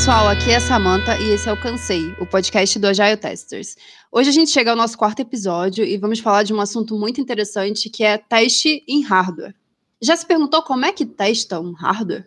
[0.00, 3.76] pessoal, aqui é a Samantha e esse é o Cansei, o podcast do Agile Testers.
[4.10, 7.20] Hoje a gente chega ao nosso quarto episódio e vamos falar de um assunto muito
[7.20, 9.54] interessante que é teste em hardware.
[10.00, 12.26] Já se perguntou como é que testa um hardware?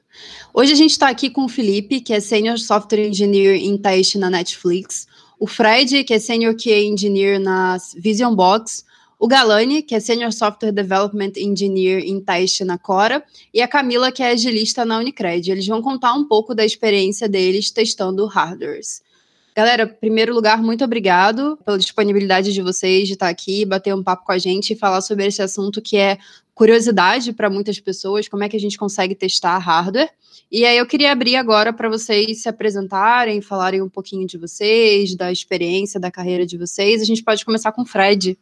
[0.54, 4.20] Hoje a gente está aqui com o Felipe, que é Senior Software Engineer em teste
[4.20, 5.08] na Netflix,
[5.40, 8.86] o Fred, que é Senior QA Engineer na Vision Box,
[9.24, 13.24] o Galani, que é Senior Software Development Engineer em teste na Cora,
[13.54, 15.50] e a Camila, que é agilista na Unicred.
[15.50, 19.02] Eles vão contar um pouco da experiência deles testando hardwares.
[19.56, 24.04] Galera, em primeiro lugar, muito obrigado pela disponibilidade de vocês de estar aqui, bater um
[24.04, 26.18] papo com a gente e falar sobre esse assunto que é
[26.54, 30.10] curiosidade para muitas pessoas, como é que a gente consegue testar hardware.
[30.52, 35.16] E aí eu queria abrir agora para vocês se apresentarem, falarem um pouquinho de vocês,
[35.16, 37.02] da experiência, da carreira de vocês.
[37.02, 38.38] A gente pode começar com o Fred.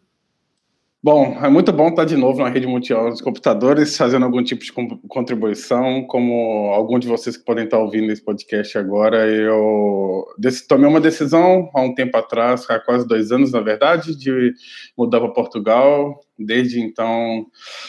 [1.04, 4.64] Bom, é muito bom estar de novo na rede mundial dos computadores, fazendo algum tipo
[4.64, 4.72] de
[5.08, 9.28] contribuição, como algum de vocês que podem estar ouvindo esse podcast agora.
[9.28, 10.28] Eu
[10.70, 14.54] tomei uma decisão há um tempo atrás, há quase dois anos, na verdade, de
[14.96, 16.20] mudar para Portugal.
[16.38, 17.48] Desde então,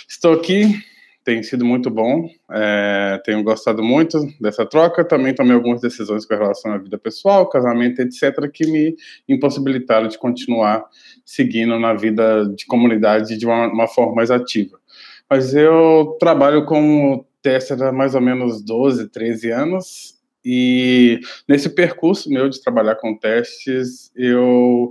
[0.09, 0.83] estou aqui
[1.25, 2.29] tem sido muito bom.
[2.51, 5.05] É, tenho gostado muito dessa troca.
[5.05, 8.97] Também tomei algumas decisões com relação à vida pessoal, casamento, etc., que me
[9.29, 10.85] impossibilitaram de continuar
[11.25, 14.79] seguindo na vida de comunidade de uma, uma forma mais ativa.
[15.31, 20.23] Mas eu trabalho como tester há mais ou menos 12, 13 anos.
[20.45, 24.91] E nesse percurso meu de trabalhar com testes, eu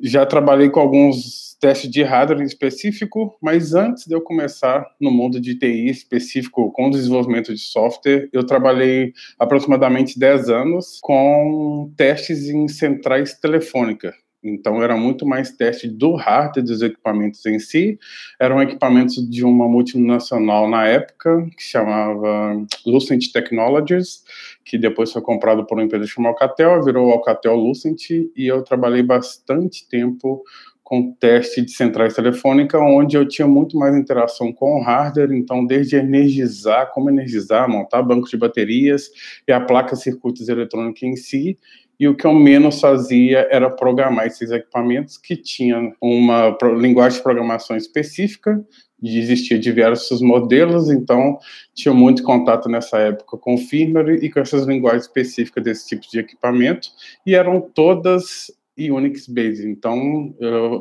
[0.00, 5.40] já trabalhei com alguns teste de hardware específico, mas antes de eu começar no mundo
[5.40, 12.68] de TI específico com desenvolvimento de software, eu trabalhei aproximadamente 10 anos com testes em
[12.68, 14.25] centrais telefônicas.
[14.48, 17.98] Então, era muito mais teste do hardware dos equipamentos em si.
[18.40, 24.24] Eram equipamentos de uma multinacional na época, que chamava Lucent Technologies,
[24.64, 29.02] que depois foi comprado por uma empresa chamada Alcatel, virou Alcatel Lucent, e eu trabalhei
[29.02, 30.42] bastante tempo
[30.86, 35.66] com teste de centrais telefônicas, onde eu tinha muito mais interação com o hardware, então
[35.66, 39.10] desde energizar, como energizar, montar banco de baterias
[39.48, 41.58] e a placa circuitos eletrônicos em si,
[41.98, 47.22] e o que eu menos fazia era programar esses equipamentos que tinham uma linguagem de
[47.22, 48.62] programação específica,
[49.02, 51.38] e existia diversos modelos, então
[51.74, 56.18] tinha muito contato nessa época com firmware e com essas linguagens específicas desse tipo de
[56.18, 56.88] equipamento,
[57.26, 59.66] e eram todas Unix Base.
[59.68, 60.34] Então,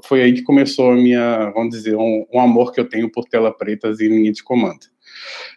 [0.04, 3.26] foi aí que começou a minha, vamos dizer, um, um, amor que eu tenho por
[3.26, 4.88] tela pretas e linha de comando.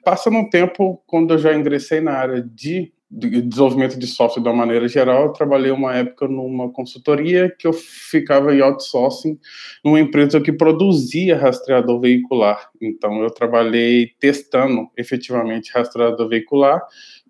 [0.05, 4.49] Passando um tempo, quando eu já ingressei na área de, de desenvolvimento de software de
[4.49, 9.39] uma maneira geral, eu trabalhei uma época numa consultoria que eu ficava em outsourcing
[9.83, 12.69] numa empresa que produzia rastreador veicular.
[12.81, 16.83] Então, eu trabalhei testando efetivamente rastreador veicular,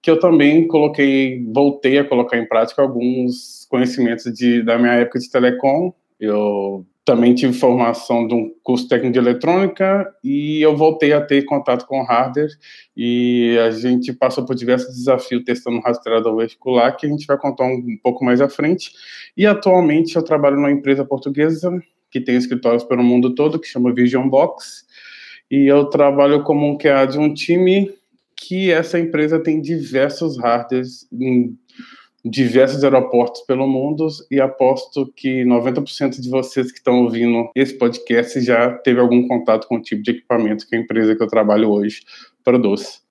[0.03, 5.21] que eu também coloquei, voltei a colocar em prática alguns conhecimentos de, da minha época
[5.21, 5.93] de telecom.
[6.19, 11.42] Eu também tive formação de um curso técnico de eletrônica e eu voltei a ter
[11.46, 12.50] contato com hardware
[12.94, 17.64] e a gente passou por diversos desafios testando rastreador veicular que a gente vai contar
[17.64, 18.92] um, um pouco mais à frente.
[19.34, 23.94] E atualmente eu trabalho numa empresa portuguesa que tem escritórios pelo mundo todo, que chama
[23.94, 24.84] Vision Box,
[25.50, 27.91] e eu trabalho como um QA de um time
[28.36, 31.08] que essa empresa tem diversos hardwares
[32.24, 38.40] diversos aeroportos pelo mundo e aposto que 90% de vocês que estão ouvindo esse podcast
[38.40, 41.70] já teve algum contato com o tipo de equipamento que a empresa que eu trabalho
[41.70, 42.02] hoje
[42.44, 43.02] produz.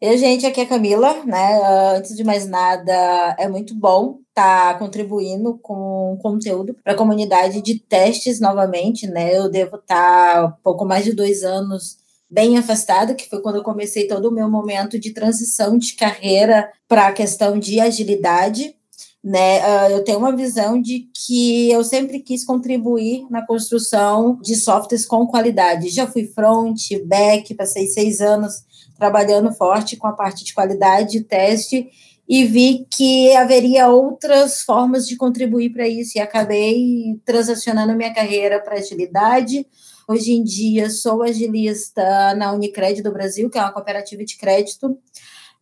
[0.00, 1.60] E, gente, aqui é a Camila, né?
[1.62, 2.92] Ah, antes de mais nada,
[3.38, 9.34] é muito bom estar tá contribuindo com conteúdo para a comunidade de testes novamente, né?
[9.34, 12.03] Eu devo estar tá pouco mais de dois anos
[12.34, 16.68] bem afastada, que foi quando eu comecei todo o meu momento de transição de carreira
[16.88, 18.74] para a questão de agilidade.
[19.22, 24.54] Né, uh, eu tenho uma visão de que eu sempre quis contribuir na construção de
[24.56, 25.88] softwares com qualidade.
[25.88, 26.76] Já fui front,
[27.06, 28.52] back, passei seis anos
[28.98, 31.88] trabalhando forte com a parte de qualidade de teste
[32.28, 38.60] e vi que haveria outras formas de contribuir para isso e acabei transacionando minha carreira
[38.60, 39.66] para agilidade,
[40.06, 44.98] Hoje em dia sou agilista na Unicred do Brasil, que é uma cooperativa de crédito,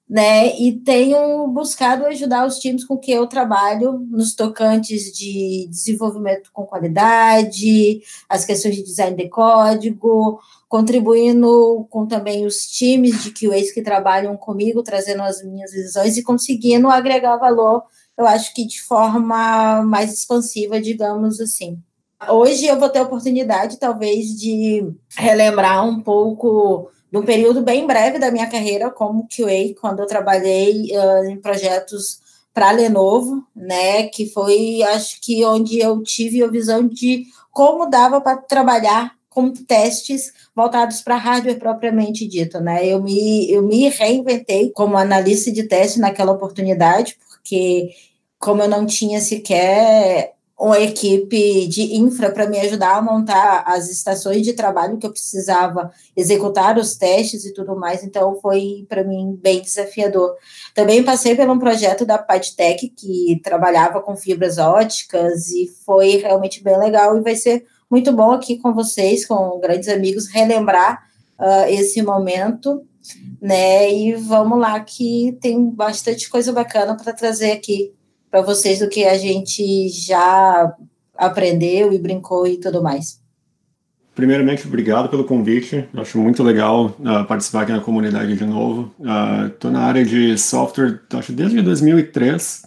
[0.08, 0.58] né?
[0.60, 6.66] E tenho buscado ajudar os times com que eu trabalho nos tocantes de desenvolvimento com
[6.66, 13.80] qualidade, as questões de design de código, contribuindo com também os times de QAs que
[13.80, 17.84] trabalham comigo, trazendo as minhas visões e conseguindo agregar valor,
[18.18, 21.80] eu acho que de forma mais expansiva, digamos assim.
[22.28, 27.86] Hoje eu vou ter a oportunidade, talvez, de relembrar um pouco de um período bem
[27.86, 32.20] breve da minha carreira como QA, quando eu trabalhei uh, em projetos
[32.54, 34.04] para a Lenovo, né?
[34.04, 39.50] Que foi, acho que, onde eu tive a visão de como dava para trabalhar com
[39.50, 42.86] testes voltados para hardware propriamente dito, né?
[42.86, 47.90] Eu me, eu me reinventei como analista de teste naquela oportunidade, porque
[48.38, 50.31] como eu não tinha sequer
[50.62, 55.10] uma equipe de infra para me ajudar a montar as estações de trabalho que eu
[55.10, 60.36] precisava executar os testes e tudo mais, então foi para mim bem desafiador.
[60.72, 66.62] Também passei por um projeto da Padtech que trabalhava com fibras óticas e foi realmente
[66.62, 71.02] bem legal e vai ser muito bom aqui com vocês, com grandes amigos, relembrar
[71.40, 72.86] uh, esse momento,
[73.40, 73.92] né?
[73.92, 77.92] E vamos lá que tem bastante coisa bacana para trazer aqui
[78.32, 80.74] para vocês do que a gente já
[81.14, 83.20] aprendeu e brincou e tudo mais.
[84.14, 85.86] Primeiramente, obrigado pelo convite.
[85.94, 88.90] Acho muito legal uh, participar aqui na comunidade de novo.
[89.48, 92.62] Estou uh, na área de software, acho desde 2003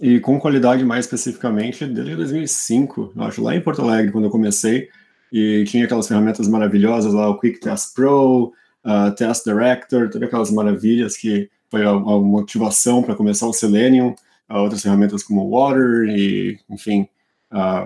[0.00, 3.12] e com qualidade mais especificamente desde 2005.
[3.18, 4.88] Acho lá em Porto Alegre quando eu comecei
[5.30, 8.52] e tinha aquelas ferramentas maravilhosas lá, o Quick Test Pro,
[8.84, 14.14] uh, Test Director, todas aquelas maravilhas que foi a, a motivação para começar o Selenium
[14.60, 17.08] outras ferramentas como Water e, enfim,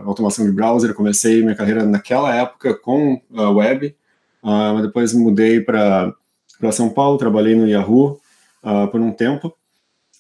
[0.04, 0.90] automação de browser.
[0.90, 3.94] Eu comecei minha carreira naquela época com a web,
[4.42, 6.14] uh, mas depois mudei para
[6.72, 8.20] São Paulo, trabalhei no Yahoo
[8.62, 9.54] uh, por um tempo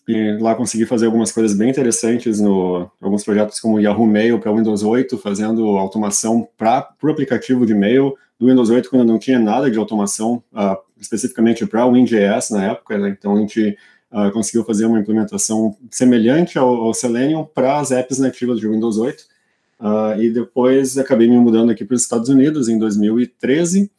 [0.08, 4.52] e lá consegui fazer algumas coisas bem interessantes no alguns projetos como Yahoo Mail para
[4.52, 9.38] Windows 8, fazendo automação para o aplicativo de e-mail do Windows 8 quando não tinha
[9.38, 13.08] nada de automação uh, especificamente para o WinJS na época, né?
[13.08, 13.76] então a gente
[14.12, 18.98] uh, conseguiu fazer uma implementação semelhante ao, ao Selenium para as apps nativas de Windows
[18.98, 19.20] 8.
[19.20, 19.26] Uh,
[19.78, 23.90] ah, e depois acabei me mudando aqui para os Estados Unidos em 2013,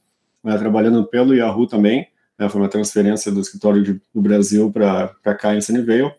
[0.43, 2.07] uh, né, trabalhando pelo Yahoo também.
[2.37, 6.11] Né, foi uma transferência do escritório de, do Brasil para cá em Sunnyvale.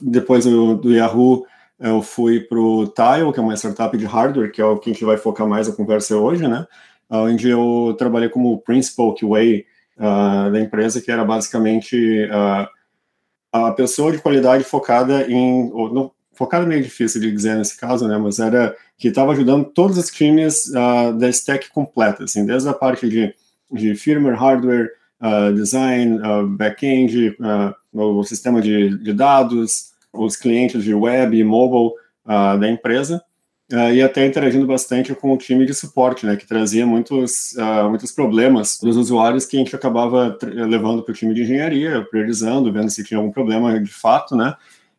[0.00, 1.46] Depois do, do Yahoo,
[1.78, 4.90] eu fui para o Tile, que é uma startup de hardware, que é o que
[4.90, 6.66] a gente vai focar mais a conversa hoje, né?
[7.08, 9.64] Onde eu trabalhei como principal QA
[9.98, 12.66] uh, da empresa, que era basicamente uh,
[13.52, 15.70] a pessoa de qualidade focada em.
[15.72, 18.16] Ou não, focada é meio difícil de dizer nesse caso, né?
[18.16, 22.72] Mas era que estava ajudando todos os times uh, da stack completa, assim, desde a
[22.72, 23.34] parte de,
[23.70, 24.90] de firmware, hardware,
[25.20, 27.36] uh, design, uh, back-end,
[27.92, 31.92] o sistema de, de, dados, os clientes de web e mobile
[32.24, 33.22] da empresa
[33.72, 37.88] uh, e até interagindo bastante com o time de suporte, né, que trazia muitos, uh,
[37.88, 42.72] muitos problemas dos usuários que a gente acabava levando para o time de engenharia, priorizando,
[42.72, 44.54] vendo se tinha algum problema de fato, né,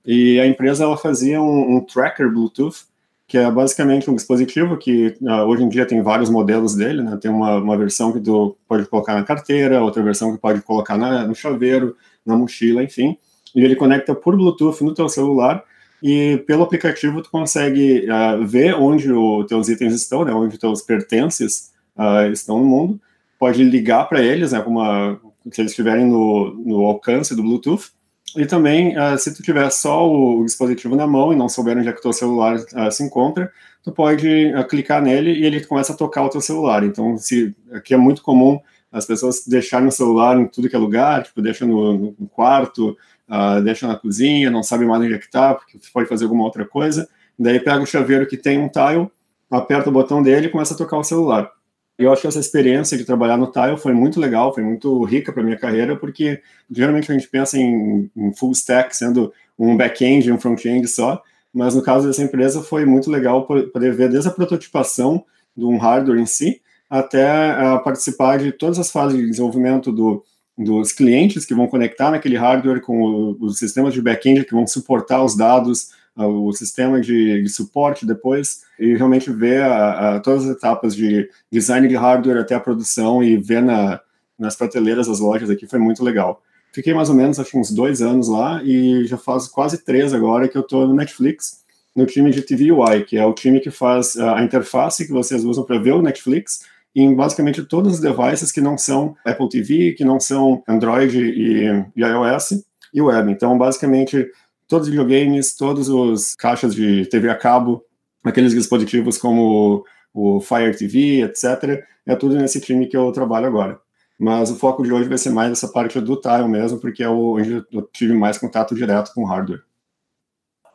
[0.06, 2.86] e a empresa ela fazia um, um tracker Bluetooth,
[3.26, 7.18] que é basicamente um dispositivo que uh, hoje em dia tem vários modelos dele, né?
[7.20, 10.98] Tem uma, uma versão que tu pode colocar na carteira, outra versão que pode colocar
[10.98, 11.96] na, no chaveiro,
[12.26, 13.18] na mochila, enfim.
[13.56, 15.64] E ele conecta por Bluetooth no teu celular
[16.04, 20.82] e pelo aplicativo tu consegue uh, ver onde os teus itens estão, né, onde teus
[20.82, 23.00] pertences uh, estão no mundo,
[23.40, 25.18] pode ligar para eles, né, uma,
[25.50, 27.92] se eles estiverem no, no alcance do Bluetooth,
[28.36, 31.78] e também, uh, se tu tiver só o, o, dispositivo na mão e não souber
[31.78, 32.60] onde é que o teu celular
[32.92, 33.50] se encontra,
[33.82, 36.84] tu pode clicar nele e ele começa a tocar o teu celular.
[36.84, 38.60] Então, se aqui é muito comum
[38.92, 42.98] as pessoas deixarem o celular em tudo que é lugar, tipo, deixa no, no quarto,
[43.30, 46.44] uh, deixa na cozinha, não sabe mais onde é que está, porque pode fazer alguma
[46.44, 47.08] outra coisa.
[47.38, 49.10] Daí pega o chaveiro que tem um tile,
[49.50, 51.52] aperta o botão dele e começa a tocar o celular.
[51.98, 55.32] Eu acho que essa experiência de trabalhar no tile foi muito legal, foi muito rica
[55.32, 60.32] para minha carreira, porque geralmente a gente pensa em, em full stack sendo um back-end
[60.32, 61.22] um front-end só,
[61.54, 65.24] mas no caso dessa empresa foi muito legal poder ver desde a prototipação
[65.56, 70.24] de um hardware em si até uh, participar de todas as fases de desenvolvimento do,
[70.58, 74.68] dos clientes que vão conectar naquele hardware com o, os sistemas de back-end que vão
[74.68, 80.20] suportar os dados, uh, o sistema de, de, suporte depois, e realmente ver a, a,
[80.20, 84.00] todas as etapas de design de hardware até a produção e ver na,
[84.38, 86.42] nas prateleiras das lojas aqui foi muito legal.
[86.72, 90.48] Fiquei mais ou menos, acho uns dois anos lá e já faz quase três agora
[90.48, 91.64] que eu estou no Netflix,
[91.96, 95.44] no time de TV UI, que é o time que faz a interface que vocês
[95.44, 96.62] usam para ver o Netflix,
[96.96, 101.66] em basicamente todos os devices que não são Apple TV, que não são Android e,
[101.96, 103.32] e iOS e web.
[103.32, 104.28] Então, basicamente,
[104.68, 107.84] todos os videogames, todos os caixas de TV a cabo,
[108.24, 109.84] aqueles dispositivos como
[110.14, 113.80] o Fire TV, etc., é tudo nesse time que eu trabalho agora.
[114.20, 117.10] Mas o foco de hoje vai ser mais essa parte do tile mesmo, porque é
[117.10, 119.64] onde eu tive mais contato direto com o hardware.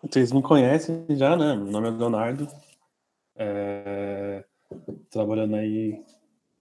[0.02, 1.54] Vocês me conhecem já, né?
[1.54, 2.48] Meu nome é Leonardo.
[3.37, 4.44] É
[5.10, 6.02] trabalhando aí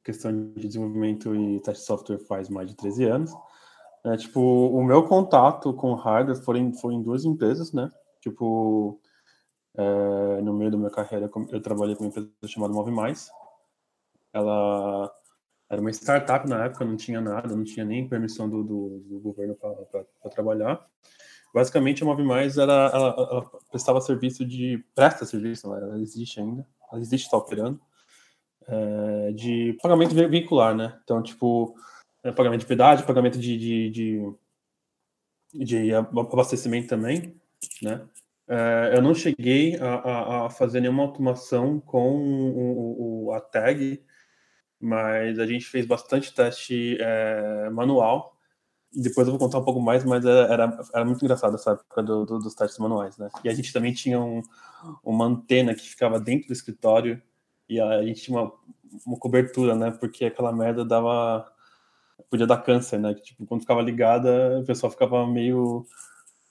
[0.04, 3.34] questão de desenvolvimento e teste de software faz mais de 13 anos.
[4.06, 7.92] É, tipo, o meu contato com hardware foi em, foi em duas empresas, né?
[8.22, 9.02] Tipo,
[9.76, 13.30] é, no meio da minha carreira, eu trabalhei com uma empresa chamada Move Mais.
[14.32, 15.12] Ela
[15.70, 19.20] era uma startup na época, não tinha nada, não tinha nem permissão do, do, do
[19.20, 20.86] governo para trabalhar.
[21.54, 24.84] Basicamente, a Move Mais era, ela, ela, prestava serviço de.
[24.96, 27.82] presta serviço, ela, existe ainda, ela existe, está operando,
[28.68, 31.00] é, de pagamento veicular, né?
[31.04, 31.76] Então, tipo,
[32.24, 34.34] é, pagamento de pedágio, pagamento de, de, de,
[35.66, 37.36] de abastecimento também,
[37.82, 38.06] né?
[38.50, 44.04] É, eu não cheguei a, a, a, fazer nenhuma automação com o, o, a tag
[44.80, 47.00] mas a gente fez bastante teste
[47.72, 48.38] manual.
[48.94, 52.26] Depois eu vou contar um pouco mais, mas era, era muito engraçado essa época do,
[52.26, 53.28] do, dos testes manuais, né?
[53.44, 54.42] E a gente também tinha um,
[55.04, 57.20] uma antena que ficava dentro do escritório
[57.70, 58.52] e a, gente tinha uma,
[59.06, 59.92] uma cobertura, né?
[59.92, 61.52] Porque aquela merda dava
[62.30, 63.14] podia dar câncer, né?
[63.14, 65.86] Tipo, quando ficava ligada, o pessoal ficava meio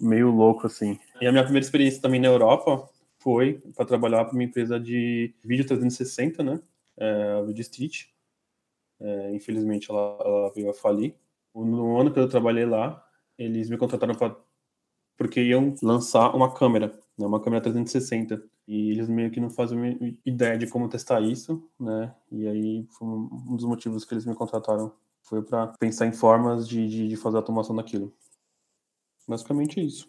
[0.01, 0.99] meio louco assim.
[1.21, 5.35] E a minha primeira experiência também na Europa foi para trabalhar para uma empresa de
[5.45, 6.61] vídeo 360, né?
[6.97, 8.05] É, a Video Street.
[9.01, 11.15] É, infelizmente ela, ela, veio a falir.
[11.55, 13.03] No ano que eu trabalhei lá,
[13.39, 14.15] eles me contrataram
[15.17, 18.43] porque iam lançar uma câmera, né, uma câmera 360.
[18.69, 22.13] E eles meio que não fazem ideia de como testar isso, né?
[22.33, 24.93] E aí foi um dos motivos que eles me contrataram
[25.27, 28.13] foi para pensar em formas de, de, de fazer a automação daquilo.
[29.29, 30.07] Basicamente isso.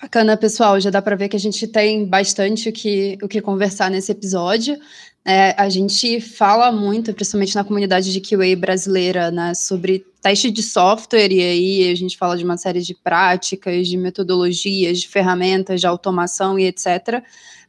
[0.00, 0.80] Bacana, pessoal.
[0.80, 4.10] Já dá para ver que a gente tem bastante o que, o que conversar nesse
[4.10, 4.76] episódio.
[5.24, 10.62] É, a gente fala muito, principalmente na comunidade de QA brasileira, né, sobre teste de
[10.62, 15.80] software, e aí a gente fala de uma série de práticas, de metodologias, de ferramentas,
[15.80, 17.22] de automação e etc.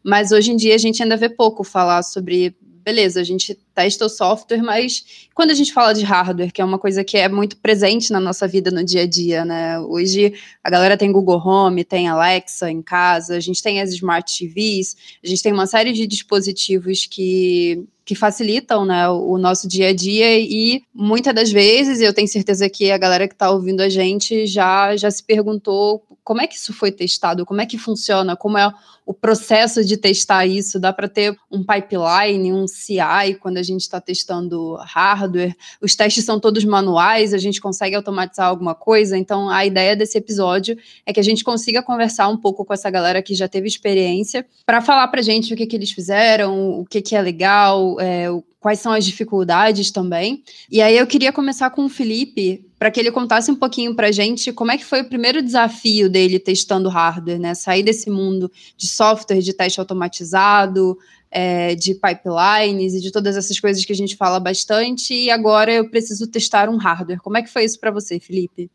[0.03, 4.05] Mas hoje em dia a gente ainda vê pouco falar sobre beleza, a gente testa
[4.05, 7.29] o software, mas quando a gente fala de hardware, que é uma coisa que é
[7.29, 9.79] muito presente na nossa vida no dia a dia, né?
[9.79, 14.37] Hoje a galera tem Google Home, tem Alexa em casa, a gente tem as Smart
[14.37, 19.87] TVs, a gente tem uma série de dispositivos que que facilitam né, o nosso dia
[19.87, 23.79] a dia e muitas das vezes, eu tenho certeza que a galera que está ouvindo
[23.79, 27.77] a gente já, já se perguntou como é que isso foi testado, como é que
[27.77, 28.69] funciona, como é
[29.05, 33.81] o processo de testar isso, dá para ter um pipeline, um CI quando a gente
[33.81, 39.49] está testando hardware, os testes são todos manuais, a gente consegue automatizar alguma coisa, então
[39.49, 43.21] a ideia desse episódio é que a gente consiga conversar um pouco com essa galera
[43.21, 47.01] que já teve experiência, para falar para gente o que, que eles fizeram, o que,
[47.01, 48.27] que é legal, é,
[48.63, 50.41] quais são as dificuldades também.
[50.71, 54.11] E aí eu queria começar com o Felipe, para que ele contasse um pouquinho para
[54.11, 57.53] gente como é que foi o primeiro desafio dele testando hardware, né?
[57.53, 60.97] Sair desse mundo de software, de teste automatizado,
[61.31, 65.73] é, de pipelines e de todas essas coisas que a gente fala bastante, e agora
[65.73, 67.21] eu preciso testar um hardware.
[67.21, 68.69] Como é que foi isso para você, Felipe?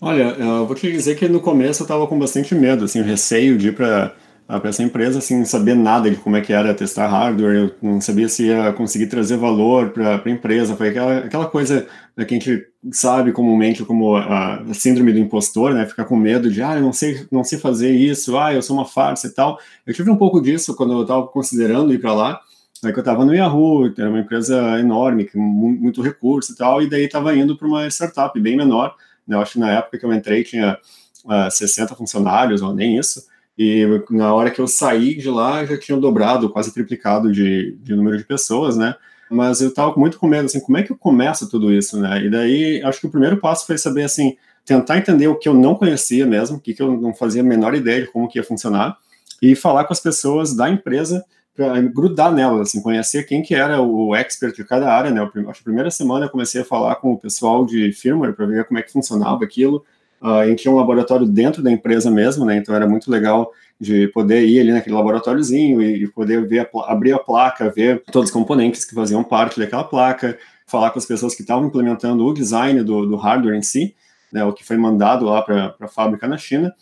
[0.00, 3.56] Olha, eu vou te dizer que no começo eu estava com bastante medo, assim, receio
[3.56, 4.14] de ir para
[4.46, 7.74] para essa empresa sem assim, saber nada de como é que era testar hardware, eu
[7.80, 12.24] não sabia se ia conseguir trazer valor para a empresa, foi aquela, aquela coisa né,
[12.24, 16.62] que a gente sabe comumente como a, síndrome do impostor, né, ficar com medo de,
[16.62, 19.58] ah, eu não sei, não sei fazer isso, ah, eu sou uma farsa e tal.
[19.86, 22.40] Eu tive um pouco disso quando eu estava considerando ir para lá,
[22.82, 26.82] né, que eu estava no Yahoo, era uma empresa enorme, com muito recurso e tal,
[26.82, 28.94] e daí estava indo para uma startup bem menor,
[29.26, 30.78] né, eu acho que na época que eu entrei tinha
[31.24, 33.24] uh, ah, 60 funcionários, ou nem isso,
[33.56, 37.94] e na hora que eu saí de lá, já tinham dobrado, quase triplicado de, de
[37.94, 38.96] número de pessoas, né?
[39.30, 42.24] Mas eu tava muito com medo, assim, como é que eu começo tudo isso, né?
[42.24, 45.54] E daí, acho que o primeiro passo foi saber, assim, tentar entender o que eu
[45.54, 48.38] não conhecia mesmo, o que, que eu não fazia a menor ideia de como que
[48.38, 48.96] ia funcionar,
[49.42, 53.80] e falar com as pessoas da empresa para grudar nelas, assim, conhecer quem que era
[53.80, 55.22] o expert de cada área, né?
[55.22, 58.46] Acho que a primeira semana eu comecei a falar com o pessoal de firmware para
[58.46, 59.84] ver como é que funcionava aquilo,
[60.24, 62.56] Uh, gente tinha um laboratório dentro da empresa mesmo, né?
[62.56, 67.12] Então era muito legal de poder ir ali naquele laboratóriozinho e, poder ver a, abrir
[67.12, 71.34] a placa, ver todos os componentes que faziam parte daquela placa, falar com as pessoas
[71.34, 73.94] que estavam implementando o design do, do hardware em si,
[74.32, 74.42] né?
[74.42, 76.74] O que foi mandado lá para a fábrica na China.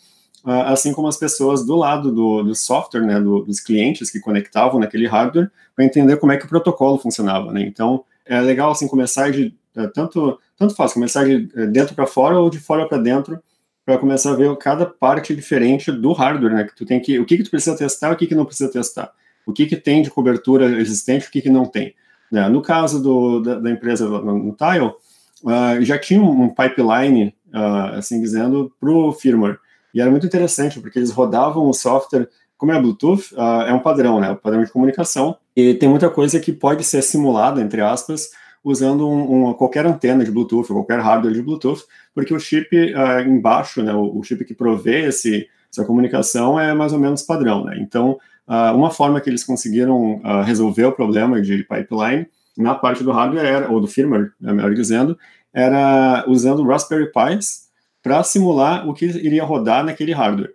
[0.45, 4.21] Uh, assim como as pessoas do lado do, do software, né, do, dos clientes que
[4.21, 7.61] conectavam naquele hardware, para entender como é que o protocolo funcionava, né?
[7.61, 9.53] Então, é legal assim começar de
[9.93, 13.39] tanto tanto faz, começar de é, dentro para fora ou de fora para dentro,
[13.85, 16.63] para começar a ver cada parte diferente do hardware, né?
[16.63, 18.71] Que tu tem que, o que que tu precisa testar, o que que não precisa
[18.71, 19.11] testar,
[19.45, 21.93] o que que tem de cobertura existente, o que que não tem.
[22.31, 22.47] Né?
[22.49, 24.87] No caso do, da, da empresa no, Tile,
[25.43, 29.59] uh, já tinha um pipeline, uh, assim dizendo, para o firmware.
[29.93, 32.27] E era muito interessante, porque eles rodavam o software,
[32.57, 34.31] como é Bluetooth, uh, é um padrão, né?
[34.31, 35.35] Um padrão de comunicação.
[35.55, 38.31] E tem muita coisa que pode ser simulada, entre aspas,
[38.63, 41.83] usando um, um, qualquer antena de Bluetooth, qualquer hardware de Bluetooth,
[42.15, 46.73] porque o chip uh, embaixo, né, o, o, chip que provê esse, essa comunicação é
[46.73, 47.65] mais ou menos padrão.
[47.65, 47.77] Né?
[47.81, 48.17] Então,
[48.47, 52.27] uh, uma forma que eles conseguiram uh, resolver o problema de pipeline
[52.57, 55.17] na parte do hardware, era, ou do firmware, né, melhor dizendo,
[55.53, 57.67] era usando Raspberry Pis
[58.01, 60.53] para simular o que iria rodar naquele hardware.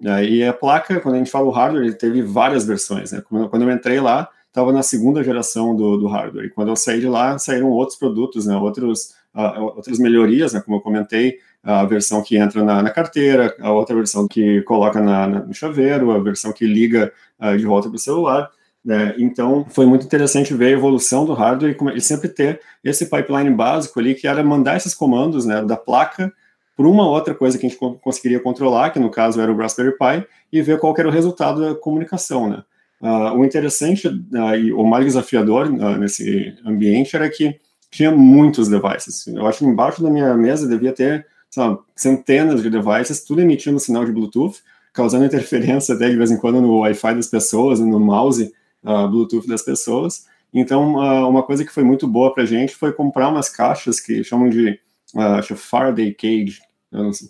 [0.00, 3.12] E a placa, quando a gente fala o hardware, ele teve várias versões.
[3.12, 3.22] Né?
[3.28, 6.46] Quando eu entrei lá, estava na segunda geração do, do, hardware.
[6.46, 8.56] E quando eu saí de lá, saíram outros produtos, né?
[8.56, 10.60] outros, uh, outras melhorias, né?
[10.60, 15.00] como eu comentei, a versão que entra na, na carteira, a outra versão que coloca
[15.00, 18.50] na, na, no chaveiro, a versão que liga uh, de volta para o celular.
[18.84, 19.14] Né?
[19.18, 23.50] Então, foi muito interessante ver a evolução do hardware e, e sempre ter esse pipeline
[23.50, 26.32] básico ali, que era mandar esses comandos né, da placa
[26.78, 29.98] por uma outra coisa que a gente conseguiria controlar, que no caso era o Raspberry
[29.98, 32.62] Pi, e ver qual era o resultado da comunicação, né?
[33.00, 38.68] Uh, o interessante uh, e o mais desafiador uh, nesse ambiente era que tinha muitos
[38.68, 39.26] devices.
[39.28, 43.78] Eu acho que embaixo da minha mesa devia ter sabe, centenas de devices, tudo emitindo
[43.78, 44.56] sinal de Bluetooth,
[44.92, 48.52] causando interferência até de vez em quando no Wi-Fi das pessoas, no mouse
[48.82, 50.26] Bluetooth das pessoas.
[50.52, 50.96] Então,
[51.28, 54.50] uma coisa que foi muito boa para a gente foi comprar umas caixas que chamam
[54.50, 54.78] de
[55.14, 56.60] uh, Faraday Cage,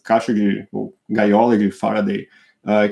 [0.02, 2.26] caixa de ou gaiola de Faraday,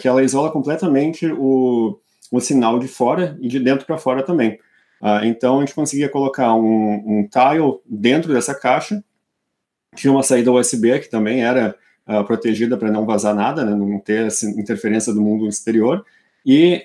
[0.00, 1.99] que ela isola completamente o,
[2.30, 4.59] o sinal de fora e de dentro para fora também.
[5.00, 9.02] Uh, então a gente conseguia colocar um, um tile dentro dessa caixa,
[9.95, 13.99] tinha uma saída USB que também era uh, protegida para não vazar nada, né, não
[13.99, 16.04] ter interferência do mundo exterior,
[16.45, 16.83] e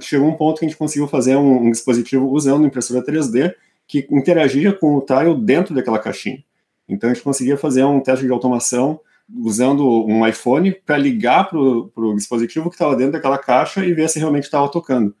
[0.00, 3.54] chegou um ponto que a gente conseguiu fazer um, um dispositivo usando impressora 3D
[3.86, 6.42] que interagia com o tile dentro daquela caixinha.
[6.88, 8.98] Então a gente conseguia fazer um teste de automação
[9.34, 14.08] usando um iPhone para ligar para o dispositivo que estava dentro daquela caixa e ver
[14.08, 15.14] se realmente estava tocando.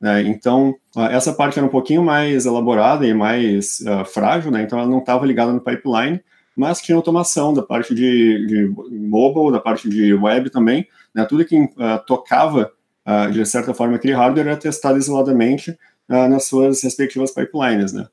[0.00, 0.22] Né?
[0.22, 0.76] Então,
[1.10, 4.62] essa parte era um pouquinho mais elaborada e mais uh, frágil, né?
[4.62, 6.20] então ela não estava ligada no pipeline,
[6.56, 11.24] mas tinha automação da parte de, de mobile, da parte de web também, né?
[11.24, 11.68] tudo que uh,
[12.06, 12.70] tocava,
[13.06, 15.76] uh, de certa forma, aquele hardware era testado isoladamente
[16.10, 17.92] nas suas respectivas pipelines.
[17.92, 18.06] Né?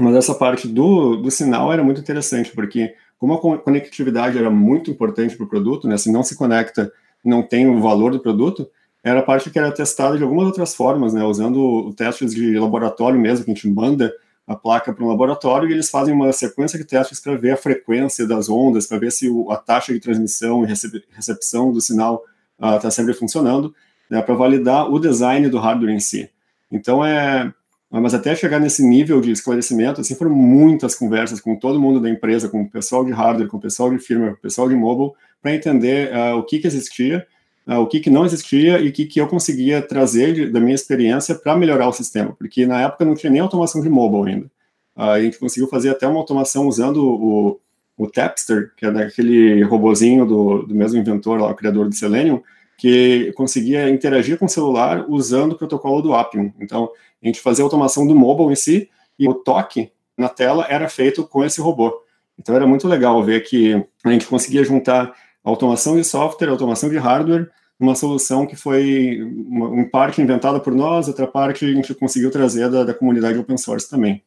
[0.00, 4.90] Mas essa parte do, do sinal era muito interessante, porque como a conectividade era muito
[4.90, 6.92] importante para o produto, né, se não se conecta,
[7.24, 8.68] não tem o valor do produto,
[9.02, 13.18] era a parte que era testada de algumas outras formas, né, usando testes de laboratório
[13.18, 14.12] mesmo, que a gente manda
[14.46, 17.56] a placa para um laboratório e eles fazem uma sequência de testes para ver a
[17.56, 20.68] frequência das ondas, para ver se o, a taxa de transmissão e
[21.10, 22.22] recepção do sinal
[22.76, 23.74] está uh, sempre funcionando,
[24.08, 26.30] né, para validar o design do hardware em si.
[26.70, 27.52] Então, é,
[27.90, 32.10] mas até chegar nesse nível de esclarecimento, assim, foram muitas conversas com todo mundo da
[32.10, 34.74] empresa, com o pessoal de hardware, com o pessoal de firmware, com o pessoal de
[34.74, 37.26] mobile, para entender uh, o que, que existia,
[37.66, 40.58] uh, o que, que não existia e o que, que eu conseguia trazer de, da
[40.58, 44.34] minha experiência para melhorar o sistema, porque na época não tinha nem automação de mobile
[44.34, 44.46] ainda.
[44.96, 47.60] Uh, a gente conseguiu fazer até uma automação usando o,
[47.96, 52.42] o Tapster, que é daquele robozinho do, do mesmo inventor, lá, o criador do Selenium,
[52.76, 56.52] que conseguia interagir com o celular usando o protocolo do Appium.
[56.60, 56.90] Então,
[57.22, 60.88] a gente fazia a automação do mobile em si e o toque na tela era
[60.88, 62.02] feito com esse robô.
[62.38, 66.98] Então, era muito legal ver que a gente conseguia juntar automação de software, automação de
[66.98, 71.94] hardware, uma solução que foi, uma, uma parte inventada por nós, outra parte a gente
[71.94, 74.22] conseguiu trazer da, da comunidade open source também.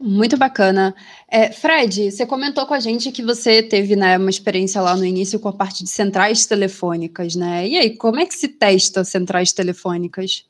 [0.00, 0.94] Muito bacana.
[1.28, 5.04] É, Fred, você comentou com a gente que você teve né, uma experiência lá no
[5.04, 7.66] início com a parte de centrais telefônicas, né?
[7.66, 10.46] E aí, como é que se testa centrais telefônicas?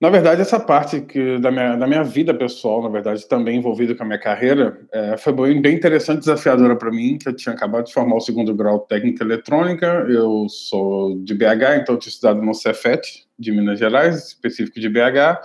[0.00, 3.94] Na verdade, essa parte que, da, minha, da minha vida pessoal, na verdade, também envolvida
[3.94, 7.84] com a minha carreira, é, foi bem, interessante, desafiadora para mim, que eu tinha acabado
[7.84, 12.40] de formar o segundo grau técnica eletrônica, eu sou de BH, então eu tinha estudado
[12.40, 15.42] no Cefet, de Minas Gerais, específico de BH,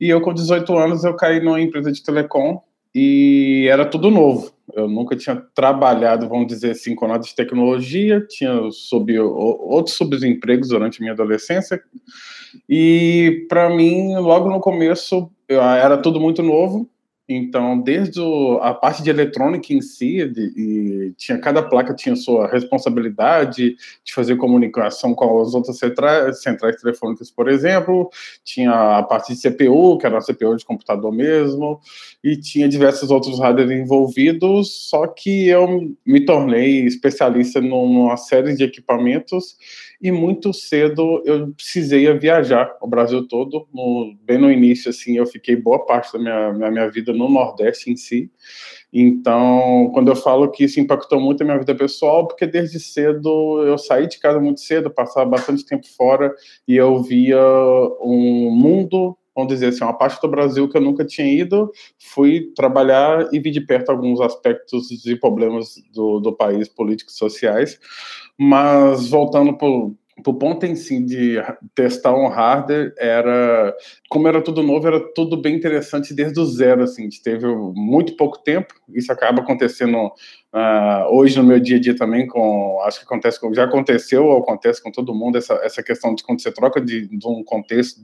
[0.00, 2.62] e eu com 18 anos eu caí numa empresa de telecom
[3.00, 4.50] e era tudo novo.
[4.74, 10.70] Eu nunca tinha trabalhado, vamos dizer assim, com nada de tecnologia, tinha sob outros subempregos
[10.70, 11.80] durante a minha adolescência.
[12.68, 16.90] E para mim, logo no começo, era tudo muito novo.
[17.28, 22.48] Então, desde o, a parte de eletrônica em si, de, tinha cada placa tinha sua
[22.48, 28.08] responsabilidade de fazer comunicação com as outras centrais, centrais telefônicas, por exemplo.
[28.42, 31.80] Tinha a parte de CPU, que era a CPU de computador mesmo,
[32.24, 34.88] e tinha diversos outros hardware envolvidos.
[34.88, 39.54] Só que eu me tornei especialista numa série de equipamentos
[40.00, 43.66] e muito cedo eu precisei viajar o Brasil todo.
[43.74, 47.90] No, bem no início, assim, eu fiquei boa parte da minha, minha, vida no Nordeste
[47.90, 48.30] em si.
[48.92, 53.62] Então, quando eu falo que isso impactou muito a minha vida pessoal, porque desde cedo
[53.64, 56.34] eu saí de casa muito cedo, passava bastante tempo fora
[56.66, 57.42] e eu via
[58.00, 62.52] um mundo vamos dizer assim, uma parte do Brasil que eu nunca tinha ido, fui
[62.56, 67.78] trabalhar e vi de perto alguns aspectos e problemas do, do país, políticos e sociais,
[68.36, 71.36] mas voltando para o ponto em si de
[71.72, 73.72] testar um hardware era
[74.08, 77.46] como era tudo novo era tudo bem interessante desde o zero assim a gente teve
[77.46, 80.10] muito pouco tempo isso acaba acontecendo
[80.54, 84.38] uh, hoje no meu dia a dia também com acho que acontece já aconteceu ou
[84.38, 88.00] acontece com todo mundo essa, essa questão de quando você troca de, de um contexto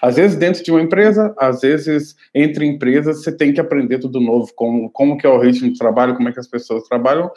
[0.00, 4.20] às vezes dentro de uma empresa às vezes entre empresas você tem que aprender tudo
[4.20, 7.30] novo como como que é o ritmo de trabalho como é que as pessoas trabalham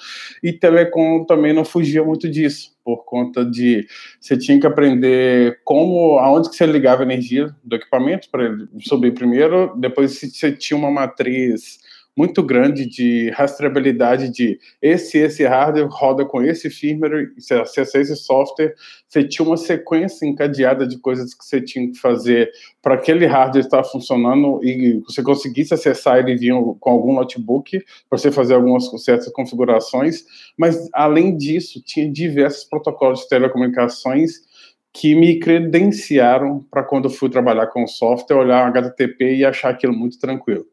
[0.43, 3.85] e telecom também não fugia muito disso por conta de
[4.17, 8.65] você tinha que aprender como, aonde que você ligava a energia do equipamento para ele
[8.79, 11.79] subir primeiro, depois você tinha uma matriz
[12.17, 18.15] muito grande de rastreabilidade de esse esse hardware roda com esse firmware, você acessa esse
[18.15, 18.73] software,
[19.07, 22.49] você tinha uma sequência encadeada de coisas que você tinha que fazer
[22.81, 28.17] para aquele hardware estar funcionando e você conseguisse acessar ele vinha com algum notebook para
[28.17, 30.25] você fazer algumas certas configurações,
[30.57, 34.47] mas além disso tinha diversos protocolos de telecomunicações
[34.91, 39.93] que me credenciaram para quando eu fui trabalhar com software, olhar HTTP e achar aquilo
[39.93, 40.65] muito tranquilo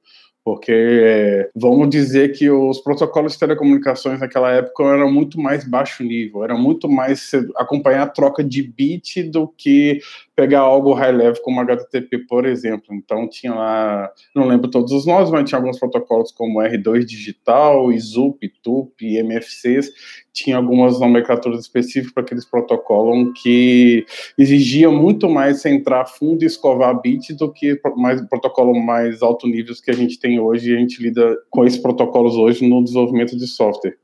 [0.44, 6.44] porque vamos dizer que os protocolos de telecomunicações naquela época eram muito mais baixo nível,
[6.44, 10.00] era muito mais acompanhar a troca de bit do que
[10.37, 12.94] pegar algo high level como HTTP, por exemplo.
[12.94, 17.92] Então tinha lá, não lembro todos os nomes, mas tinha alguns protocolos como R2 digital,
[17.92, 19.92] IZUP, TUP, MFCs,
[20.33, 24.05] tinha algumas nomenclaturas específicas para aqueles protocolos que
[24.37, 29.75] exigia muito mais entrar fundo e escovar bit do que mais protocolo mais alto nível
[29.83, 33.37] que a gente tem hoje e a gente lida com esses protocolos hoje no desenvolvimento
[33.37, 33.97] de software.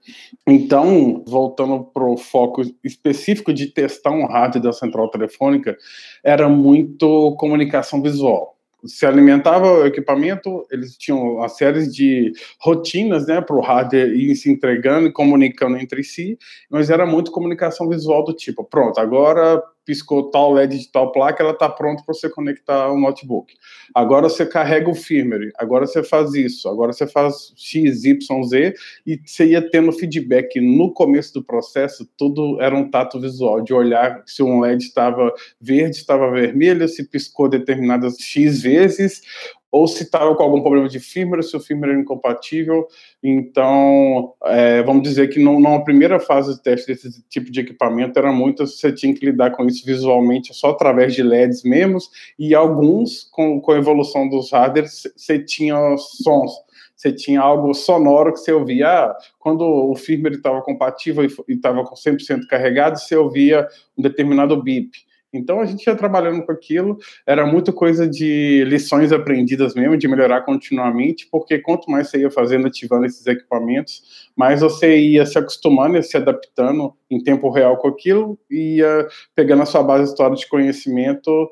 [0.47, 5.77] Então, voltando para o foco específico de testar um hardware da central telefônica,
[6.25, 8.57] era muito comunicação visual.
[8.85, 14.35] Se alimentava o equipamento, eles tinham uma série de rotinas, né, para o hardware ir
[14.37, 16.39] se entregando e comunicando entre si,
[16.71, 21.43] mas era muito comunicação visual do tipo, pronto, agora piscou tal LED de tal placa,
[21.43, 23.55] ela está pronta para você conectar o notebook.
[23.95, 28.75] Agora você carrega o firmware, agora você faz isso, agora você faz X, Y, Z,
[29.07, 33.73] e você ia tendo feedback no começo do processo, tudo era um tato visual, de
[33.73, 39.23] olhar se um LED estava verde, estava vermelho, se piscou determinadas X vezes,
[39.71, 42.87] ou se estava com algum problema de firmware, se o firmware era incompatível.
[43.23, 48.19] Então, é, vamos dizer que não, numa primeira fase de teste desse tipo de equipamento,
[48.19, 51.99] era muito, você tinha que lidar com isso visualmente só através de LEDs mesmo,
[52.39, 56.53] e alguns, com, com a evolução dos hardwares, você tinha sons
[57.01, 58.87] você tinha algo sonoro que você ouvia.
[58.87, 64.63] Ah, quando o firmware estava compatível e estava com 100% carregado, você ouvia um determinado
[64.63, 64.91] bip.
[65.33, 70.09] Então a gente ia trabalhando com aquilo, era muita coisa de lições aprendidas mesmo, de
[70.09, 75.39] melhorar continuamente, porque quanto mais você ia fazendo, ativando esses equipamentos, mais você ia se
[75.39, 80.41] acostumando, ia se adaptando em tempo real com aquilo, ia pegando a sua base histórica
[80.41, 81.51] de conhecimento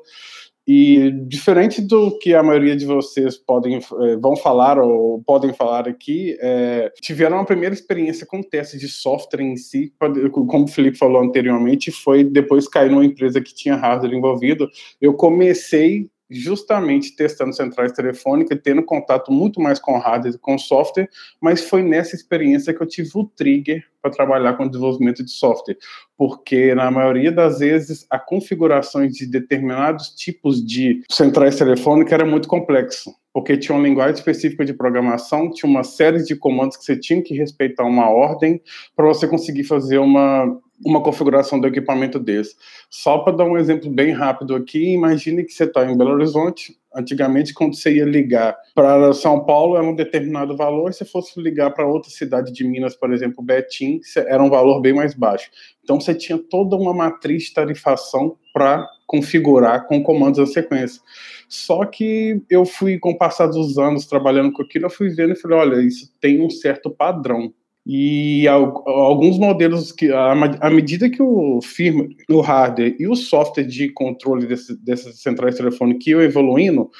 [0.71, 5.87] e diferente do que a maioria de vocês podem eh, vão falar ou podem falar
[5.87, 9.91] aqui, é, tiveram uma primeira experiência com teste de software em si,
[10.31, 14.69] como o Felipe falou anteriormente, foi depois cair numa empresa que tinha hardware envolvido.
[15.01, 21.09] Eu comecei justamente testando centrais telefônicas, tendo contato muito mais com hardware e com software,
[21.41, 25.77] mas foi nessa experiência que eu tive o trigger para trabalhar com desenvolvimento de software,
[26.17, 32.47] porque na maioria das vezes a configuração de determinados tipos de centrais telefônicas era muito
[32.47, 36.97] complexo, porque tinha uma linguagem específica de programação, tinha uma série de comandos que você
[36.97, 38.61] tinha que respeitar uma ordem
[38.95, 42.55] para você conseguir fazer uma uma configuração do equipamento desse.
[42.89, 46.77] Só para dar um exemplo bem rápido aqui, imagine que você está em Belo Horizonte.
[46.95, 50.93] Antigamente, quando você ia ligar para São Paulo, era um determinado valor.
[50.93, 54.93] Se fosse ligar para outra cidade de Minas, por exemplo, Betim, era um valor bem
[54.93, 55.51] mais baixo.
[55.83, 61.01] Então, você tinha toda uma matriz de tarifação para configurar com comandos da sequência.
[61.47, 65.33] Só que eu fui, com o passar dos anos trabalhando com aquilo, eu fui vendo
[65.33, 67.53] e falei, olha, isso tem um certo padrão
[67.91, 73.89] e alguns modelos que, à medida que o firmware, o hardware e o software de
[73.89, 76.91] controle dessas centrais telefônicas iam evoluindo,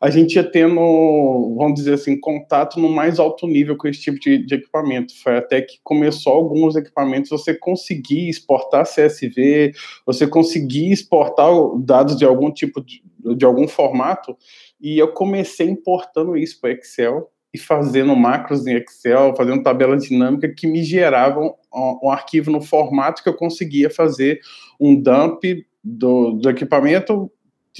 [0.00, 4.18] a gente ia tendo, vamos dizer assim, contato no mais alto nível com esse tipo
[4.18, 5.14] de, de equipamento.
[5.22, 9.70] Foi até que começou alguns equipamentos você conseguir exportar CSV,
[10.04, 13.00] você conseguir exportar dados de algum tipo de,
[13.36, 14.36] de algum formato,
[14.80, 20.48] e eu comecei importando isso para Excel e fazendo macros em Excel, fazendo tabela dinâmica
[20.48, 24.40] que me geravam um, arquivo no formato que eu conseguia fazer
[24.80, 25.42] um dump
[25.84, 27.30] do, do equipamento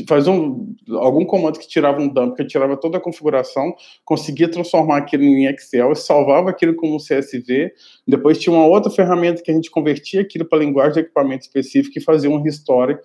[0.09, 4.97] faz um, algum comando que tirava um dump, que tirava toda a configuração, conseguia transformar
[4.97, 7.71] aquilo em Excel, salvava aquilo como CSV,
[8.09, 11.99] depois tinha uma outra ferramenta que a gente convertia aquilo para linguagem de equipamento específico
[11.99, 12.97] e fazia um restore,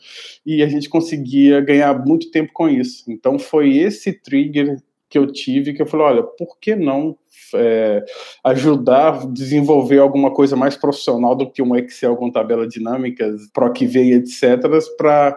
[0.45, 3.03] e a gente conseguia ganhar muito tempo com isso.
[3.09, 4.77] Então foi esse trigger
[5.09, 7.17] que eu tive que eu falei, olha, por que não
[7.55, 8.03] é,
[8.43, 14.13] ajudar a desenvolver alguma coisa mais profissional do que um Excel com tabelas dinâmicas, PROC-V
[14.13, 14.59] etc.,
[14.97, 15.35] para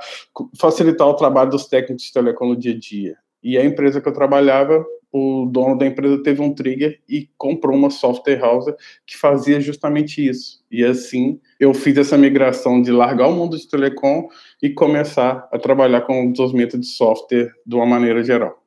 [0.58, 3.16] facilitar o trabalho dos técnicos de telecom no dia a dia.
[3.42, 7.76] E a empresa que eu trabalhava, o dono da empresa teve um trigger e comprou
[7.76, 8.66] uma software house
[9.06, 10.62] que fazia justamente isso.
[10.70, 14.28] E assim eu fiz essa migração de largar o mundo de telecom
[14.62, 18.60] e começar a trabalhar com o desenvolvimento de software de uma maneira geral.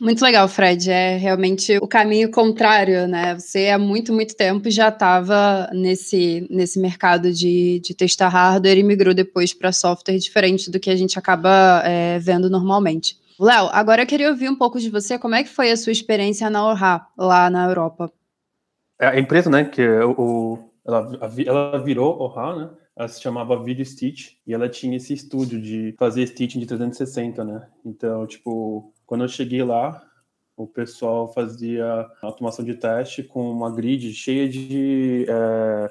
[0.00, 0.90] Muito legal, Fred.
[0.90, 3.38] É realmente o caminho contrário, né?
[3.38, 8.82] Você há muito, muito tempo já estava nesse, nesse mercado de, de testar hardware e
[8.82, 13.20] migrou depois para software diferente do que a gente acaba é, vendo normalmente.
[13.38, 15.18] Léo, agora eu queria ouvir um pouco de você.
[15.18, 18.10] Como é que foi a sua experiência na ORHA, lá na Europa?
[18.98, 21.10] É, a empresa, né, que o, ela,
[21.46, 22.70] ela virou ORHA, né?
[22.96, 27.44] Ela se chamava Video Stitch e ela tinha esse estúdio de fazer stitching de 360,
[27.44, 27.66] né?
[27.84, 30.08] Então, tipo, quando eu cheguei lá,
[30.56, 35.90] o pessoal fazia automação de teste com uma grid cheia de é,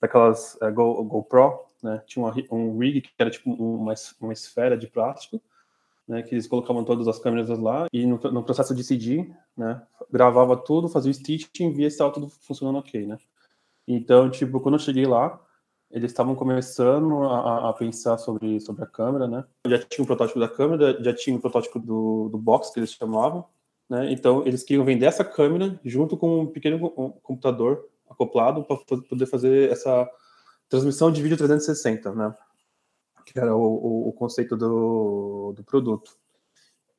[0.00, 2.02] daquelas é, Go, GoPro, né?
[2.04, 5.40] Tinha uma, um rig que era tipo uma, uma esfera de plástico,
[6.08, 6.20] né?
[6.20, 9.80] Que eles colocavam todas as câmeras lá e no, no processo de CD, né?
[10.10, 13.18] Gravava tudo, fazia o stitch e via se estava tudo funcionando ok, né?
[13.86, 15.40] Então, tipo, quando eu cheguei lá,
[15.90, 19.44] eles estavam começando a, a, pensar sobre, sobre a câmera, né?
[19.66, 22.92] Já tinha um protótipo da câmera, já tinha um protótipo do, do box, que eles
[22.92, 23.46] chamavam,
[23.88, 24.12] né?
[24.12, 26.90] Então, eles queriam vender essa câmera junto com um pequeno
[27.22, 28.76] computador acoplado para
[29.08, 30.08] poder fazer essa
[30.68, 32.34] transmissão de vídeo 360, né?
[33.24, 36.16] Que era o, o, o conceito do, do produto.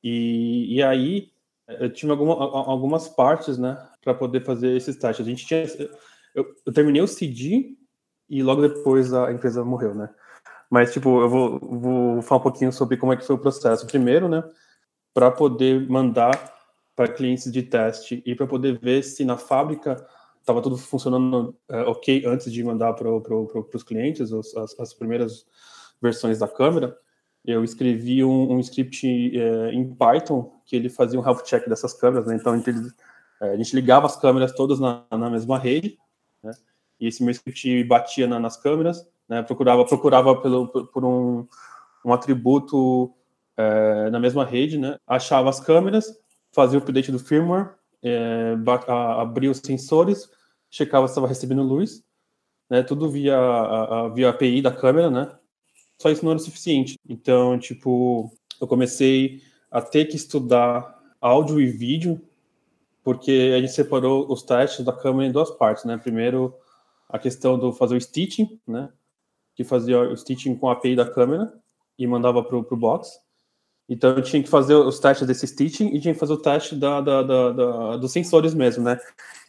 [0.04, 1.32] E, e aí,
[1.68, 5.26] eu tinha alguma, algumas partes, né, para poder fazer esses testes.
[5.26, 5.64] A gente tinha...
[6.34, 7.78] Eu, eu terminei o CD
[8.30, 10.10] e logo depois a empresa morreu, né?
[10.70, 13.88] Mas, tipo, eu vou, vou falar um pouquinho sobre como é que foi o processo.
[13.88, 14.44] Primeiro, né,
[15.14, 16.54] para poder mandar
[16.96, 20.06] para clientes de teste e para poder ver se na fábrica
[20.40, 24.94] estava tudo funcionando é, ok antes de mandar para pro, pro, os clientes as, as,
[24.94, 25.46] primeiras
[26.02, 26.98] versões da câmera,
[27.46, 31.94] eu escrevi um, um script é, em Python que ele fazia um health check dessas
[31.94, 32.36] câmeras, né?
[32.36, 32.62] Então,
[33.42, 35.98] é, a gente ligava as câmeras todas na, na mesma rede,
[36.44, 36.52] né?
[37.00, 41.48] E esse meu script batia na, nas câmeras, né, procurava procurava pelo, por um,
[42.04, 43.14] um atributo
[43.56, 46.06] é, na mesma rede, né, achava as câmeras,
[46.52, 48.56] fazia o update do firmware, é,
[48.88, 50.30] abria os sensores,
[50.70, 52.04] checava se estava recebendo luz,
[52.70, 55.32] né, tudo via a, a, via API da câmera, né,
[56.02, 56.96] só isso não era suficiente.
[57.08, 62.22] Então, tipo, eu comecei a ter que estudar áudio e vídeo,
[63.04, 66.54] porque a gente separou os testes da câmera em duas partes, né, primeiro
[67.10, 68.90] a questão do fazer o stitching, né?
[69.56, 71.52] Que fazia o stitching com a API da câmera
[71.98, 73.20] e mandava para o box.
[73.90, 76.76] Então eu tinha que fazer os testes desse stitching e tinha que fazer o teste
[76.76, 79.00] da, da, da, da dos sensores mesmo, né?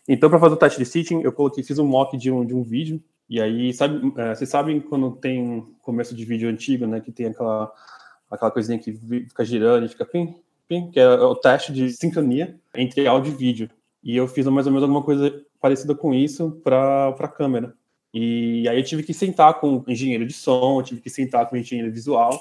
[0.09, 2.55] Então para fazer o teste de stitching eu coloquei, fiz um mock de um, de
[2.55, 7.01] um vídeo e aí sabe, é, vocês sabem quando tem começo de vídeo antigo, né?
[7.01, 7.71] Que tem aquela
[8.31, 10.35] aquela coisinha que fica girando e fica pim,
[10.67, 13.71] pim, que é o teste de sincronia entre áudio e vídeo.
[14.03, 17.75] E eu fiz mais ou menos alguma coisa parecida com isso para a câmera.
[18.13, 21.55] E aí eu tive que sentar com o engenheiro de som, tive que sentar com
[21.55, 22.41] o engenheiro visual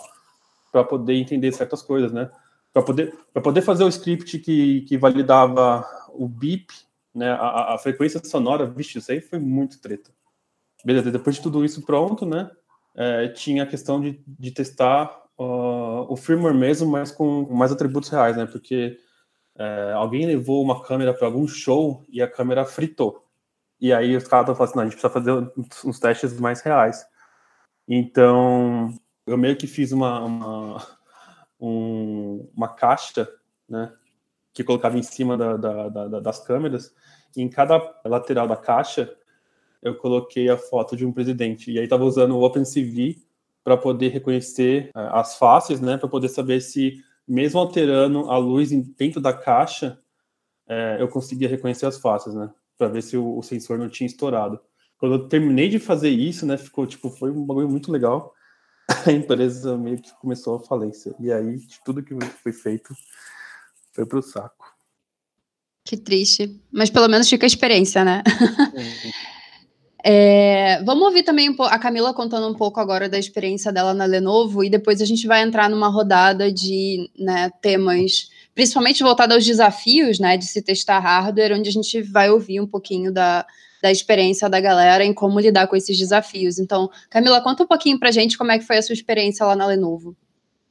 [0.71, 2.29] para poder entender certas coisas, né?
[2.73, 6.73] Para poder, poder fazer o script que, que validava o bip,
[7.13, 7.31] né?
[7.31, 10.11] A, a frequência sonora, vixe, isso aí foi muito treta.
[10.83, 12.49] Beleza, depois de tudo isso pronto, né?
[12.95, 15.05] É, tinha a questão de, de testar
[15.37, 18.45] uh, o firmware mesmo, mas com mais atributos reais, né?
[18.45, 18.97] Porque
[19.59, 23.25] é, alguém levou uma câmera para algum show e a câmera fritou.
[23.79, 27.05] E aí os caras estão falando assim, a gente precisa fazer uns testes mais reais.
[27.85, 28.93] Então,
[29.27, 30.87] eu meio que fiz uma, uma,
[31.59, 33.27] um, uma caixa,
[33.67, 33.91] né,
[34.53, 36.93] que colocava em cima da, da, da, das câmeras,
[37.35, 39.13] e em cada lateral da caixa
[39.81, 41.71] eu coloquei a foto de um presidente.
[41.71, 43.17] E aí estava usando o OpenCV
[43.63, 48.71] para poder reconhecer é, as faces, né, para poder saber se mesmo alterando a luz
[48.97, 49.99] dentro da caixa,
[50.67, 52.49] é, eu conseguia reconhecer as faces, né?
[52.77, 54.59] Para ver se o, o, sensor não tinha estourado.
[54.97, 56.57] Quando eu terminei de fazer isso, né?
[56.57, 58.33] Ficou tipo, foi um bagulho muito legal.
[59.05, 61.15] A empresa meio que começou a falência.
[61.19, 62.93] E aí, tudo que foi feito
[63.91, 64.75] foi pro saco.
[65.85, 66.59] Que triste.
[66.71, 68.23] Mas pelo menos fica a experiência, né?
[70.03, 74.63] É, vamos ouvir também a Camila contando um pouco agora da experiência dela na Lenovo
[74.63, 80.17] e depois a gente vai entrar numa rodada de né, temas, principalmente voltado aos desafios
[80.19, 83.45] né, de se testar hardware, onde a gente vai ouvir um pouquinho da,
[83.81, 86.59] da experiência da galera em como lidar com esses desafios.
[86.59, 89.55] Então, Camila, conta um pouquinho pra gente como é que foi a sua experiência lá
[89.55, 90.15] na Lenovo.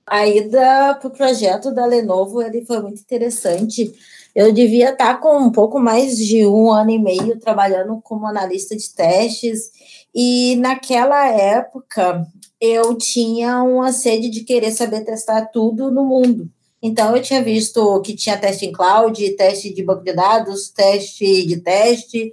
[0.07, 3.93] A ida para o projeto da Lenovo ele foi muito interessante.
[4.35, 8.77] Eu devia estar com um pouco mais de um ano e meio trabalhando como analista
[8.77, 9.71] de testes,
[10.15, 12.27] e naquela época
[12.61, 16.49] eu tinha uma sede de querer saber testar tudo no mundo.
[16.81, 21.45] Então, eu tinha visto que tinha teste em cloud, teste de banco de dados, teste
[21.45, 22.33] de teste,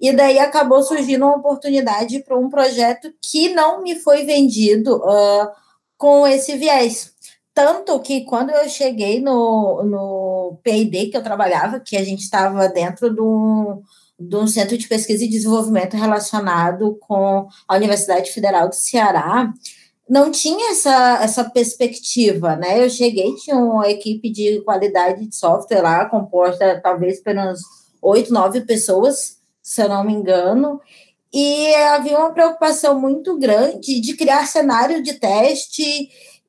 [0.00, 5.48] e daí acabou surgindo uma oportunidade para um projeto que não me foi vendido uh,
[5.96, 7.13] com esse viés.
[7.54, 12.68] Tanto que quando eu cheguei no, no PID que eu trabalhava, que a gente estava
[12.68, 13.20] dentro de
[14.18, 19.52] de um centro de pesquisa e desenvolvimento relacionado com a Universidade Federal do Ceará,
[20.08, 22.84] não tinha essa, essa perspectiva, né?
[22.84, 27.60] Eu cheguei, tinha uma equipe de qualidade de software lá, composta talvez por uns
[28.02, 30.80] oito, nove pessoas, se eu não me engano,
[31.32, 36.08] e havia uma preocupação muito grande de criar cenário de teste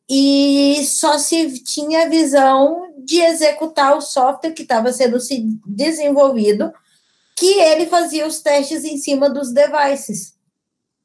[0.09, 5.17] e só se tinha visão de executar o software que estava sendo
[5.65, 6.71] desenvolvido,
[7.35, 10.35] que ele fazia os testes em cima dos devices.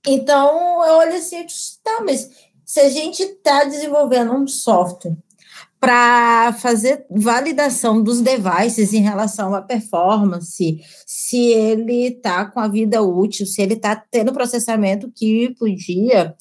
[0.06, 1.44] Então, eu olhei assim,
[1.82, 2.30] tá, mas
[2.64, 5.16] se a gente está desenvolvendo um software
[5.80, 13.02] para fazer validação dos devices em relação à performance, se ele está com a vida
[13.02, 16.36] útil, se ele está tendo processamento que podia,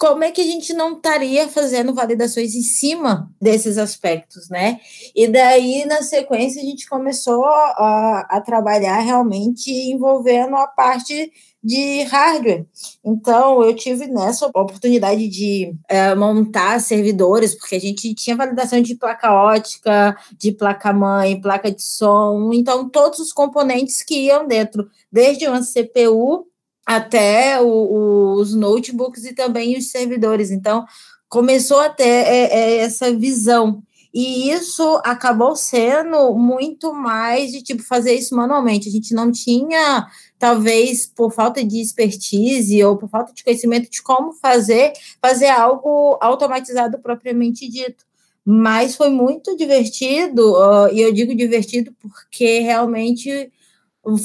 [0.00, 4.80] como é que a gente não estaria fazendo validações em cima desses aspectos, né?
[5.14, 11.30] E daí, na sequência, a gente começou a, a trabalhar realmente envolvendo a parte
[11.62, 12.64] de hardware.
[13.04, 18.94] Então, eu tive nessa oportunidade de é, montar servidores, porque a gente tinha validação de
[18.94, 25.46] placa ótica, de placa-mãe, placa de som, então todos os componentes que iam dentro, desde
[25.46, 26.49] uma CPU
[26.90, 30.50] até o, os notebooks e também os servidores.
[30.50, 30.84] Então,
[31.28, 33.80] começou a ter é, é, essa visão.
[34.12, 38.88] E isso acabou sendo muito mais de tipo fazer isso manualmente.
[38.88, 40.04] A gente não tinha,
[40.36, 46.18] talvez por falta de expertise ou por falta de conhecimento de como fazer, fazer algo
[46.20, 48.04] automatizado propriamente dito.
[48.44, 53.52] Mas foi muito divertido, uh, e eu digo divertido porque realmente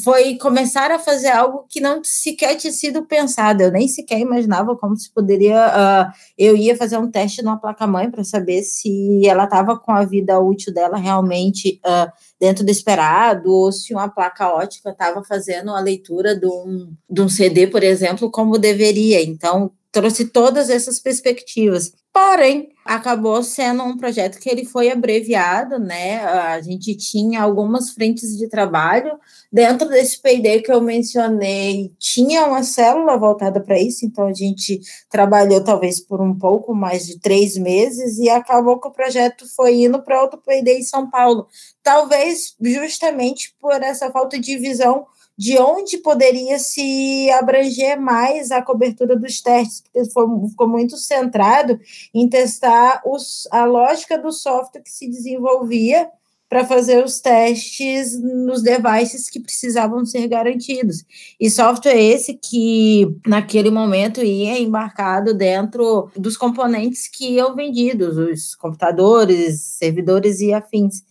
[0.03, 3.61] foi começar a fazer algo que não sequer tinha sido pensado.
[3.61, 5.67] Eu nem sequer imaginava como se poderia.
[5.67, 10.05] Uh, eu ia fazer um teste numa placa-mãe para saber se ela estava com a
[10.05, 12.09] vida útil dela realmente uh,
[12.39, 17.21] dentro do esperado, ou se uma placa ótica estava fazendo a leitura de um, de
[17.21, 19.21] um CD, por exemplo, como deveria.
[19.21, 21.91] Então, trouxe todas essas perspectivas.
[22.13, 26.23] Porém, acabou sendo um projeto que ele foi abreviado, né?
[26.23, 29.19] A gente tinha algumas frentes de trabalho.
[29.51, 34.79] Dentro desse PD que eu mencionei, tinha uma célula voltada para isso, então a gente
[35.09, 39.81] trabalhou talvez por um pouco mais de três meses e acabou que o projeto foi
[39.81, 41.47] indo para outro PD em São Paulo.
[41.81, 49.17] Talvez justamente por essa falta de visão de onde poderia se abranger mais a cobertura
[49.17, 50.09] dos testes, porque
[50.49, 51.79] ficou muito centrado
[52.13, 56.09] em testar os, a lógica do software que se desenvolvia
[56.47, 61.03] para fazer os testes nos devices que precisavam ser garantidos.
[61.39, 68.55] E software esse que, naquele momento, ia embarcado dentro dos componentes que iam vendidos, os
[68.55, 71.03] computadores, servidores e afins.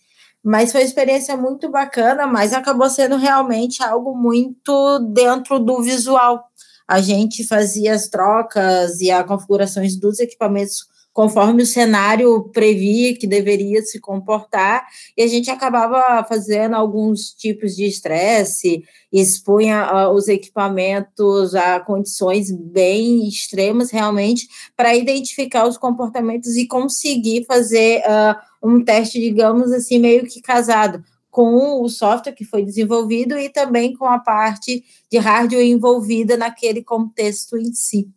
[0.45, 6.45] Mas foi uma experiência muito bacana, mas acabou sendo realmente algo muito dentro do visual.
[6.87, 13.25] A gente fazia as trocas e as configurações dos equipamentos conforme o cenário previa que
[13.25, 14.85] deveria se comportar,
[15.17, 18.83] e a gente acabava fazendo alguns tipos de estresse,
[19.13, 27.45] expunha uh, os equipamentos a condições bem extremas, realmente, para identificar os comportamentos e conseguir
[27.45, 28.35] fazer uh,
[28.65, 33.94] um teste, digamos assim, meio que casado com o software que foi desenvolvido e também
[33.94, 38.08] com a parte de hardware envolvida naquele contexto em si.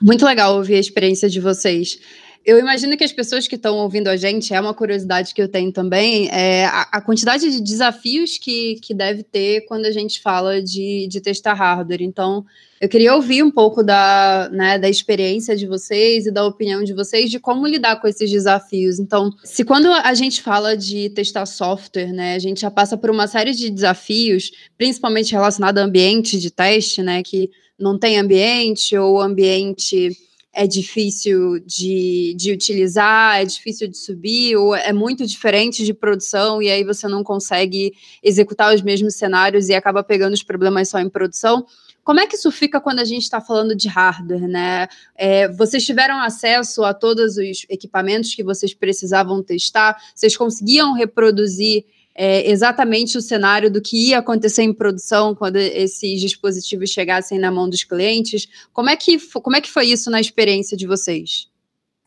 [0.00, 1.98] Muito legal ouvir a experiência de vocês.
[2.44, 5.48] Eu imagino que as pessoas que estão ouvindo a gente, é uma curiosidade que eu
[5.48, 10.20] tenho também, é a, a quantidade de desafios que, que deve ter quando a gente
[10.20, 12.02] fala de, de testar hardware.
[12.02, 12.44] Então,
[12.78, 16.92] eu queria ouvir um pouco da, né, da experiência de vocês e da opinião de
[16.92, 18.98] vocês de como lidar com esses desafios.
[18.98, 23.08] Então, se quando a gente fala de testar software, né, a gente já passa por
[23.08, 28.94] uma série de desafios, principalmente relacionado a ambiente de teste, né, que não tem ambiente
[28.98, 30.10] ou ambiente
[30.54, 36.62] é difícil de, de utilizar, é difícil de subir, ou é muito diferente de produção,
[36.62, 37.92] e aí você não consegue
[38.22, 41.66] executar os mesmos cenários e acaba pegando os problemas só em produção.
[42.04, 44.86] Como é que isso fica quando a gente está falando de hardware, né?
[45.16, 49.96] É, vocês tiveram acesso a todos os equipamentos que vocês precisavam testar?
[50.14, 51.84] Vocês conseguiam reproduzir
[52.14, 57.50] é, exatamente o cenário do que ia acontecer em produção quando esses dispositivos chegassem na
[57.50, 58.46] mão dos clientes.
[58.72, 61.48] Como é que, como é que foi isso na experiência de vocês?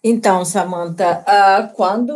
[0.04, 2.14] Então, Samantha, uh, quando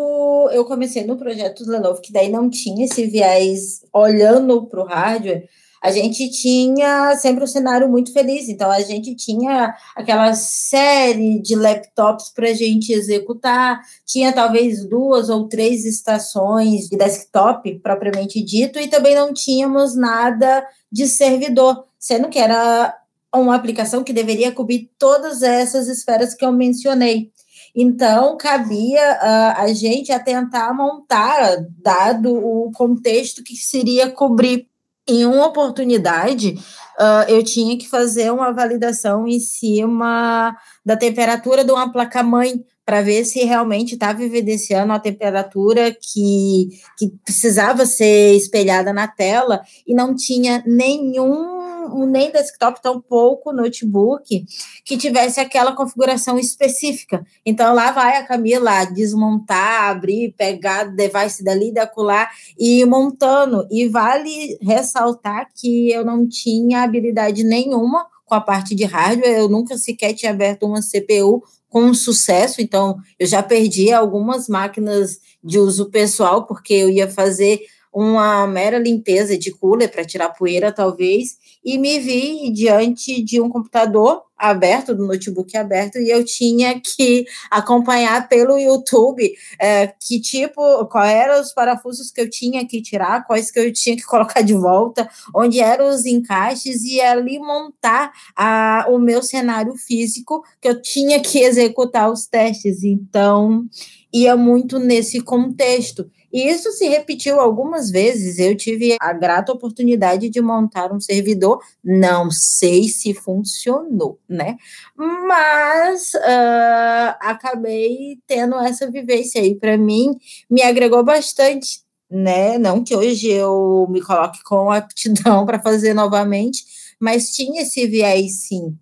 [0.52, 4.86] eu comecei no projeto do Lenovo, que daí não tinha esse viés olhando para o
[4.86, 5.50] hardware,
[5.82, 8.48] a gente tinha sempre um cenário muito feliz.
[8.48, 15.28] Então, a gente tinha aquela série de laptops para a gente executar, tinha talvez duas
[15.30, 22.30] ou três estações de desktop, propriamente dito, e também não tínhamos nada de servidor, sendo
[22.30, 22.96] que era
[23.34, 27.32] uma aplicação que deveria cobrir todas essas esferas que eu mencionei.
[27.74, 34.68] Então, cabia uh, a gente a tentar montar, dado o contexto que seria cobrir
[35.08, 36.56] em uma oportunidade,
[36.99, 43.02] uh, eu tinha que fazer uma validação em cima da temperatura de uma placa-mãe para
[43.02, 49.93] ver se realmente estava evidenciando a temperatura que, que precisava ser espelhada na tela e
[49.93, 51.61] não tinha nenhum
[52.06, 54.46] nem desktop, tampouco notebook
[54.86, 57.26] que tivesse aquela configuração específica.
[57.46, 63.68] Então, lá vai a Camila desmontar, abrir, pegar device dali, da colar e ir montando.
[63.72, 69.50] E vale ressaltar que eu não tinha habilidade nenhuma com a parte de hardware, eu
[69.50, 75.60] nunca sequer tinha aberto uma CPU com sucesso, então eu já perdi algumas máquinas de
[75.60, 77.60] uso pessoal, porque eu ia fazer
[77.94, 83.50] uma mera limpeza de cooler para tirar poeira, talvez, e me vi diante de um
[83.50, 90.86] computador aberto, do notebook aberto, e eu tinha que acompanhar pelo YouTube é, que tipo,
[90.88, 94.42] quais eram os parafusos que eu tinha que tirar, quais que eu tinha que colocar
[94.42, 100.68] de volta, onde eram os encaixes, e ali montar a, o meu cenário físico que
[100.68, 102.84] eu tinha que executar os testes.
[102.84, 103.66] Então,
[104.12, 106.10] ia muito nesse contexto.
[106.32, 108.40] E isso se repetiu algumas vezes.
[108.40, 114.58] Eu tive a grata oportunidade de montar um servidor, não sei se funcionou, né?
[114.96, 119.56] Mas uh, acabei tendo essa vivência aí.
[119.56, 120.18] Para mim,
[120.50, 122.58] me agregou bastante, né?
[122.58, 126.64] Não que hoje eu me coloque com aptidão para fazer novamente,
[127.00, 128.78] mas tinha esse viés sim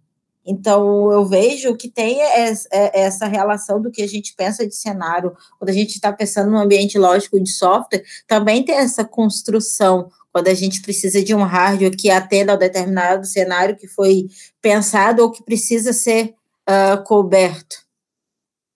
[0.46, 5.36] então, eu vejo que tem é, essa relação do que a gente pensa de cenário,
[5.58, 10.48] quando a gente está pensando no ambiente lógico de software, também tem essa construção, quando
[10.48, 14.28] a gente precisa de um hardware que atenda ao determinado cenário que foi
[14.62, 16.36] pensado ou que precisa ser
[16.70, 17.78] uh, coberto.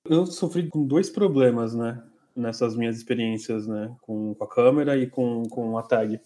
[0.06, 2.04] Eu sofri com dois problemas, né,
[2.36, 6.20] nessas minhas experiências, né, com, com a câmera e com, com a tag.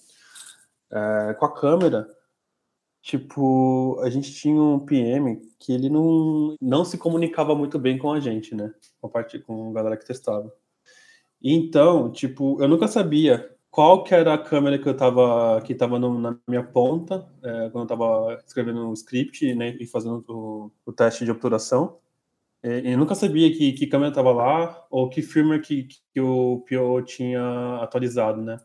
[0.90, 2.08] É, com a câmera,
[3.08, 8.12] Tipo, a gente tinha um PM que ele não, não se comunicava muito bem com
[8.12, 8.74] a gente, né?
[9.00, 10.54] Com a, parte, com a galera que testava.
[11.42, 15.98] Então, tipo, eu nunca sabia qual que era a câmera que eu tava, que tava
[15.98, 20.72] no, na minha ponta, é, quando eu tava escrevendo o script né, e fazendo o,
[20.86, 22.00] o teste de obturação.
[22.62, 26.66] E, eu nunca sabia que, que câmera tava lá ou que firmware que, que o
[26.68, 28.58] PO tinha atualizado, né?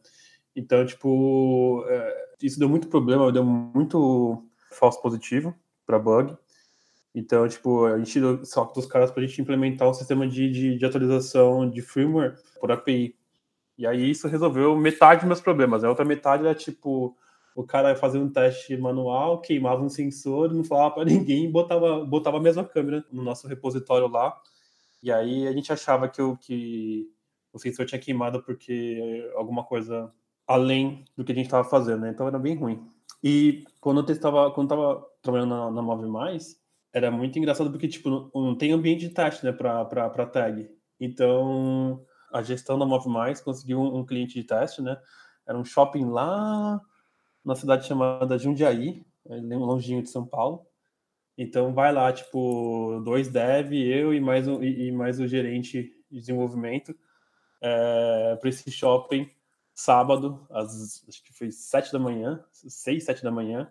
[0.56, 5.54] Então, tipo, é, isso deu muito problema, deu muito falso positivo
[5.86, 6.36] para bug.
[7.14, 10.50] Então, tipo, a gente deu salto dos caras para a gente implementar um sistema de,
[10.50, 13.14] de, de, atualização de firmware por API.
[13.76, 15.84] E aí isso resolveu metade dos meus problemas.
[15.84, 17.16] A outra metade era, tipo,
[17.54, 22.38] o cara fazia um teste manual, queimava um sensor, não falava para ninguém, botava, botava
[22.38, 24.40] a mesma câmera no nosso repositório lá.
[25.02, 27.10] E aí a gente achava que o, que
[27.52, 30.10] o sensor tinha queimado porque alguma coisa
[30.52, 32.10] além do que a gente estava fazendo, né?
[32.10, 32.86] Então era bem ruim.
[33.22, 36.60] E quando eu estava quando tava trabalhando na, na Move Mais,
[36.92, 40.68] era muito engraçado porque tipo não, não tem ambiente de teste, né, para para tag.
[41.00, 44.98] Então a gestão da Move Mais conseguiu um, um, cliente de teste, né?
[45.46, 46.80] Era um shopping lá
[47.44, 50.66] na cidade chamada Jundiaí, longinho de São Paulo.
[51.36, 55.92] Então vai lá, tipo, dois dev, eu e mais, um, e, e mais o gerente
[56.10, 56.94] de desenvolvimento
[57.60, 59.28] é, para esse shopping
[59.74, 63.70] sábado, às, acho que foi sete da manhã, seis, sete da manhã,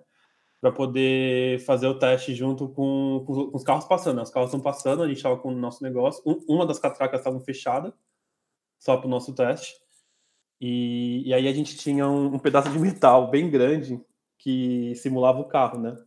[0.59, 4.17] para poder fazer o teste junto com, com, os carros passando.
[4.17, 4.23] Né?
[4.23, 6.21] Os carros estão passando, a gente estava com o nosso negócio.
[6.25, 7.93] Um, uma das catracas estava fechada,
[8.79, 9.73] só para o nosso teste.
[10.59, 13.99] E, e, aí a gente tinha um, um, pedaço de metal bem grande
[14.37, 15.97] que simulava o carro, né?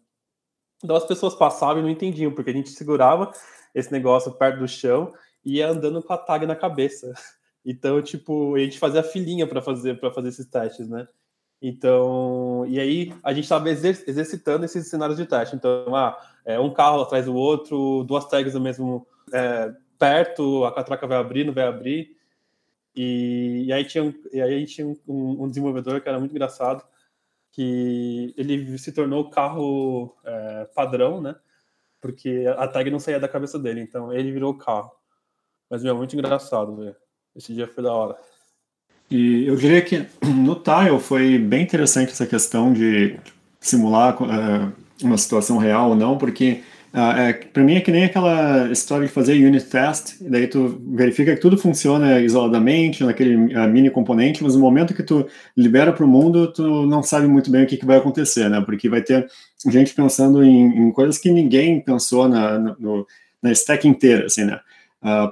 [0.82, 3.32] Então as pessoas passavam e não entendiam, porque a gente segurava
[3.74, 5.12] esse negócio perto do chão
[5.44, 7.12] e ia andando com a tag na cabeça.
[7.64, 11.08] Então, tipo, a gente fazia filinha para fazer para fazer esses testes, né?
[11.62, 15.56] Então, e aí a gente estava exer exercitando esses cenários de teste.
[15.56, 20.72] Então, ah, é um carro atrás do outro, duas tags no mesmo é, perto, a
[20.72, 22.18] catraca vai abrir, não vai abrir.
[22.94, 26.32] E, e aí tinha, e aí a gente tinha um, um, desenvolvedor que era muito
[26.32, 26.84] engraçado,
[27.50, 31.34] que ele se tornou o carro é, padrão, né?
[32.00, 34.92] Porque a tag não saía da cabeça dele, então ele virou o carro.
[35.70, 36.96] Mas, meu, muito engraçado, velho.
[37.36, 38.16] Esse dia foi da hora.
[39.10, 43.16] E eu diria que no Tile foi bem interessante essa questão de
[43.60, 44.72] simular uh,
[45.02, 46.60] uma situação real ou não, porque
[46.92, 50.46] uh, é, para mim é que nem aquela história de fazer unit test, e daí
[50.46, 55.26] tu verifica que tudo funciona isoladamente naquele uh, mini componente, mas no momento que tu
[55.56, 58.60] libera para o mundo, tu não sabe muito bem o que, que, vai acontecer, né?
[58.60, 59.26] Porque vai ter
[59.68, 63.04] gente pensando em, em coisas que ninguém pensou na, no,
[63.42, 64.60] na stack inteira, assim, né?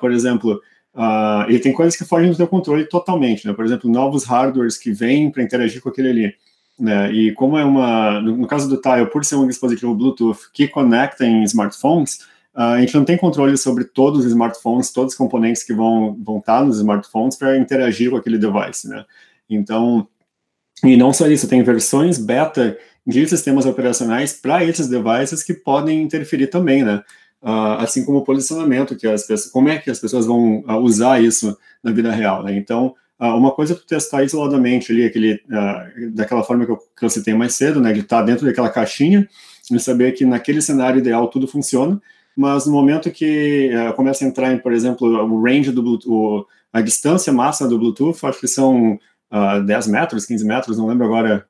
[0.00, 0.60] por exemplo,
[0.94, 3.52] Uh, e tem coisas que fogem do teu controle totalmente, né?
[3.54, 6.34] Por exemplo, novos hardwares que vêm para interagir com aquele ali.
[6.78, 7.12] Né?
[7.12, 10.66] E como é uma, no, no, caso do Tile, por ser um dispositivo Bluetooth que
[10.68, 12.16] conecta em smartphones,
[12.54, 16.16] uh, a gente não tem controle sobre todos os smartphones, todos os componentes que vão,
[16.22, 19.04] vão estar tá nos smartphones para interagir com aquele device, né?
[19.48, 20.06] Então,
[20.84, 22.76] e não só isso, tem versões beta
[23.06, 27.02] de sistemas operacionais para esses devices que podem interferir também, né?
[27.42, 30.76] Uh, assim como o posicionamento, que as pessoas, como é que as pessoas vão uh,
[30.76, 32.56] usar isso na vida real, né?
[32.56, 35.42] Então, uh, uma coisa é tu testar isoladamente ali, aquele,
[36.12, 38.70] daquela forma que eu, que eu citei mais cedo, né, de estar tá dentro daquela
[38.70, 39.28] caixinha,
[39.68, 42.00] e saber que naquele cenário ideal tudo funciona,
[42.36, 46.80] mas no momento que começa a entrar em, por exemplo, o range do Bluetooth, a
[46.80, 48.98] distância máxima do Bluetooth, acho que são
[49.64, 51.46] 10 metros, 15 metros, não lembro agora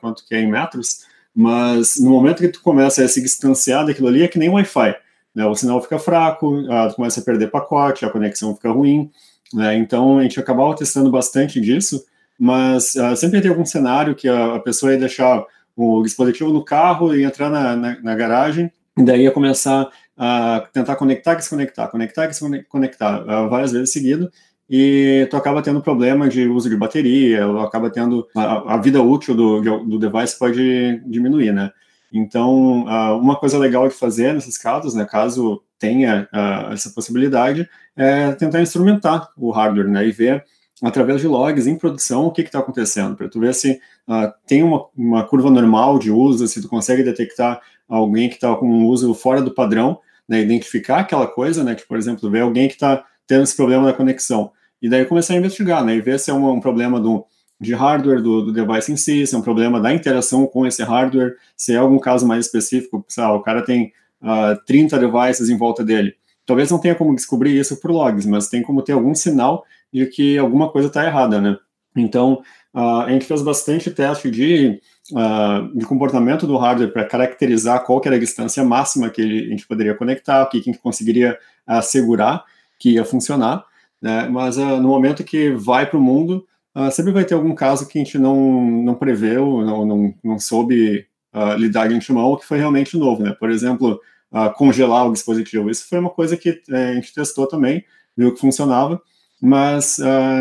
[0.00, 1.00] quanto que é em metros,
[1.34, 4.94] mas no momento que tu começa a se distanciar daquilo ali, é que nem Wi-Fi
[5.36, 9.10] né, o sinal fica fraco, a, começa a perder pacote, a conexão fica ruim,
[9.52, 12.02] né, então a gente acabava testando bastante disso,
[12.38, 15.44] mas uh, sempre tem algum cenário que a, a, pessoa ia deixar
[15.76, 20.66] o dispositivo no carro e entrar na, na, na, garagem, e daí ia começar a
[20.72, 24.32] tentar conectar, desconectar, conectar, desconectar, uh, várias vezes seguido,
[24.70, 29.34] e tu acaba tendo problema de uso de bateria, acaba tendo a, a vida útil
[29.34, 31.70] do, do device pode diminuir, né?
[32.12, 37.68] Então, uh, uma coisa legal de fazer nesses casos, né, caso tenha uh, essa possibilidade,
[37.96, 40.44] é tentar instrumentar o hardware, né, e ver
[40.82, 44.62] através de logs em produção o que está acontecendo, para tu ver se uh, tem
[44.62, 48.86] uma, uma, curva normal de uso, se tu consegue detectar alguém que está com um
[48.86, 49.98] uso fora do padrão,
[50.28, 53.86] né, identificar aquela coisa, né, que, por exemplo, ver alguém que está tendo esse problema
[53.86, 57.00] da conexão, e daí começar a investigar, né, e ver se é um, um problema
[57.00, 57.24] do
[57.60, 60.82] de hardware do, do, device em si, se é um problema da interação com esse
[60.82, 63.92] hardware, se é algum caso mais específico, sabe, o cara tem
[64.22, 66.14] uh, ah, 30 devices em volta dele.
[66.44, 70.06] Talvez não tenha como descobrir isso por logs, mas tem como ter algum sinal de
[70.06, 71.56] que alguma coisa está errada, né?
[71.96, 72.42] Então,
[72.74, 74.78] uh, a gente fez bastante teste de,
[75.12, 79.66] uh, de comportamento do hardware para caracterizar qual era a distância máxima que a gente
[79.66, 82.44] poderia conectar, o que a gente conseguiria assegurar
[82.78, 83.64] que ia funcionar,
[84.00, 84.28] né?
[84.28, 86.46] Mas no momento que vai para o mundo,
[86.76, 90.38] uh, sempre vai ter algum caso que a gente não, não preveu, não, não, não
[90.38, 93.32] soube uh, lidar de antemão, que foi realmente novo, né?
[93.32, 93.98] Por exemplo,
[94.30, 95.70] uh, congelar o dispositivo.
[95.70, 97.82] Isso foi uma coisa que eh, a gente testou também,
[98.14, 99.00] viu que funcionava,
[99.40, 99.98] mas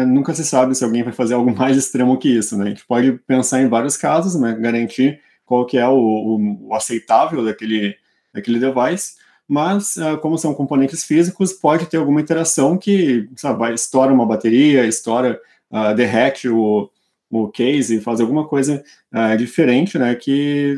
[0.07, 2.65] nunca se sabe se alguém vai fazer algo mais extremo que isso, né?
[2.65, 4.57] A gente pode pensar em vários casos, né?
[4.59, 7.95] Garantir qual que é o, o, o aceitável daquele,
[8.33, 9.15] daquele device,
[9.47, 15.39] mas como são componentes físicos, pode ter alguma interação que sabe, estoura uma bateria, estoura
[15.71, 16.89] uh, derrete o,
[17.29, 20.77] o case faz alguma coisa uh, diferente, né, que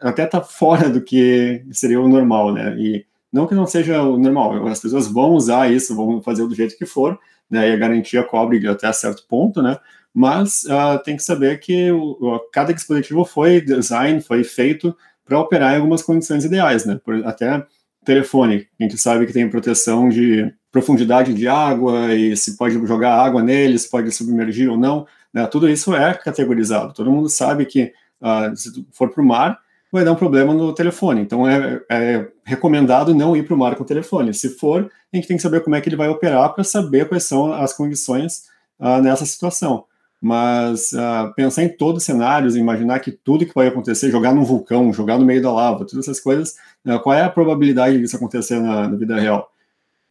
[0.00, 4.18] até está fora do que seria o normal, né, e não que não seja o
[4.18, 7.18] normal, as pessoas vão usar isso, vão fazer do jeito que for,
[7.50, 9.78] né, e a garantia cobre até certo ponto, né,
[10.14, 15.72] mas uh, tem que saber que o, cada dispositivo foi design, foi feito para operar
[15.72, 17.64] em algumas condições ideais, né, Por, até
[18.04, 23.14] telefone, a gente sabe que tem proteção de profundidade de água e se pode jogar
[23.14, 25.46] água nele, se pode submergir ou não, né?
[25.46, 26.94] tudo isso é categorizado.
[26.94, 29.60] Todo mundo sabe que uh, se for para o mar,
[29.92, 31.20] vai dar um problema no telefone.
[31.20, 34.32] Então é, é recomendado não ir para o mar com o telefone.
[34.32, 37.06] Se for, a gente tem que saber como é que ele vai operar para saber
[37.06, 38.44] quais são as condições
[38.80, 39.84] uh, nessa situação.
[40.20, 44.44] Mas uh, pensar em todos os cenários, imaginar que tudo que vai acontecer, jogar num
[44.44, 46.56] vulcão, jogar no meio da lava, todas essas coisas,
[46.86, 49.51] uh, qual é a probabilidade disso acontecer na, na, vida real?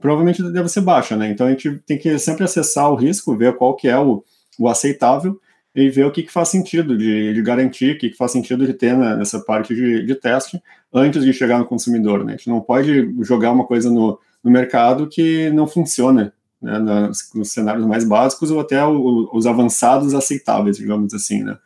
[0.02, 1.30] Provavelmente deve ser baixa, né?
[1.30, 4.24] Então a gente tem que sempre acessar o risco, ver qual que é o,
[4.60, 5.40] o aceitável
[5.74, 8.66] e ver o que, que faz sentido de, de garantir, o que, que faz sentido
[8.66, 10.62] de ter né, nessa parte de, de teste
[10.94, 12.26] antes de chegar no consumidor.
[12.26, 12.34] Né?
[12.34, 17.30] A gente não pode jogar uma coisa no, no mercado que não funciona né, nos,
[17.34, 21.44] nos, cenários mais básicos ou até o, os avançados aceitáveis, digamos assim.
[21.44, 21.58] Né?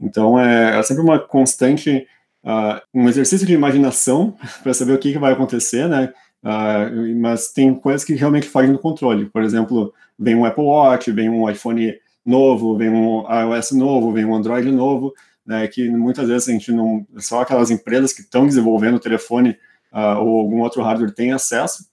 [0.00, 2.06] Então é, é sempre uma constante,
[2.44, 6.12] uh, um exercício de imaginação para saber o que, que vai acontecer, né?
[6.42, 9.26] Uh, mas tem coisas que realmente fogem do controle.
[9.26, 14.24] Por exemplo, vem um Apple Watch, vem um iPhone novo, vem um iOS novo, vem
[14.24, 15.14] um Android novo,
[15.46, 19.56] né, que muitas vezes a gente não, só aquelas empresas que estão desenvolvendo o telefone
[19.92, 21.88] uh, ou algum outro hardware têm acesso,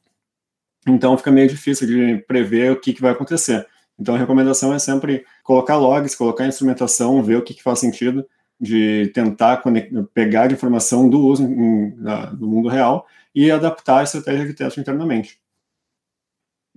[0.86, 3.66] então fica meio difícil de prever o que, que vai acontecer.
[3.98, 8.26] Então a recomendação é sempre colocar logs, colocar instrumentação, ver o que, que faz sentido,
[8.60, 9.64] de tentar
[10.14, 11.48] pegar a informação do uso
[12.34, 13.06] do mundo real
[13.36, 15.38] e adaptar a estratégia de teste internamente.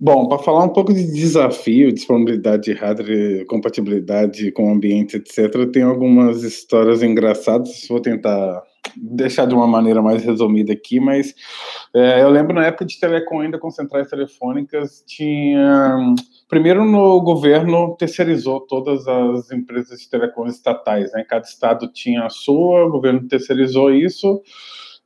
[0.01, 5.69] Bom, para falar um pouco de desafio, disponibilidade de hardware, compatibilidade com o ambiente, etc.,
[5.73, 7.85] tem algumas histórias engraçadas.
[7.89, 8.63] Vou tentar
[8.95, 11.35] deixar de uma maneira mais resumida aqui, mas
[11.93, 15.97] é, eu lembro na época de telecom ainda com centrais telefônicas, tinha.
[16.47, 21.25] Primeiro, no governo terceirizou todas as empresas de telecom estatais, né?
[21.27, 24.41] Cada estado tinha a sua, o governo terceirizou isso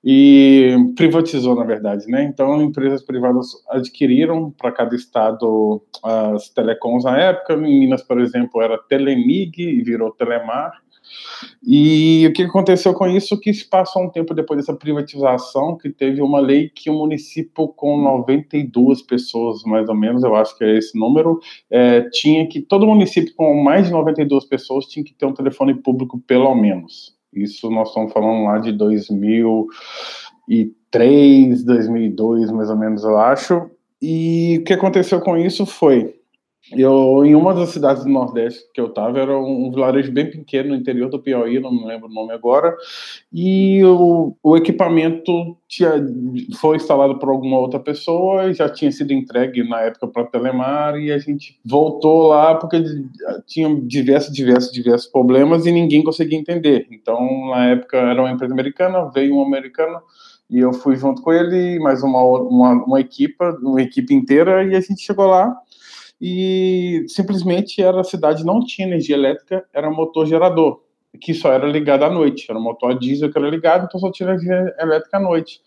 [0.04, 2.24] e privatizou, na verdade, né?
[2.24, 7.54] Então, empresas privadas adquiriram para cada estado as telecoms na época.
[7.54, 10.74] Em Minas, por exemplo, era Telemig e virou Telemar.
[11.66, 13.39] E o que aconteceu com isso?
[13.39, 17.68] Que se passou um tempo depois dessa privatização, que teve uma lei que o município
[17.70, 21.39] com 92 pessoas, mais ou menos, eu acho que é esse número,
[21.70, 25.74] é, tinha que, todo município com mais de 92 pessoas tinha que ter um telefone
[25.76, 27.14] público, pelo menos.
[27.36, 33.70] Isso nós estamos falando lá de 2003, 2002, mais ou menos, eu acho.
[34.02, 36.16] E o que aconteceu com isso foi
[36.72, 40.70] eu, em uma das cidades do Nordeste que eu estava, era um, vilarejo bem pequeno
[40.70, 42.74] no interior do Piauí, não me lembro o nome agora,
[43.34, 45.91] e o, o equipamento tinha,
[46.59, 50.95] foi instalado por alguma outra pessoa e já tinha sido entregue na época para Telemar,
[50.95, 52.82] e a gente voltou lá porque
[53.45, 56.88] tinha diversos, diversos, diversos problemas e ninguém conseguia entender.
[56.91, 59.99] Então, na época, era uma empresa americana, veio um americano,
[60.49, 63.03] e eu fui junto com ele, mais uma, uma, uma
[63.61, 65.53] uma equipe inteira, e a gente chegou lá
[66.20, 70.82] e simplesmente era a cidade não tinha energia elétrica, era motor gerador,
[71.20, 74.11] que só era ligado à noite, era um motor diesel que era ligado, então só
[74.11, 75.61] tinha energia elétrica à noite.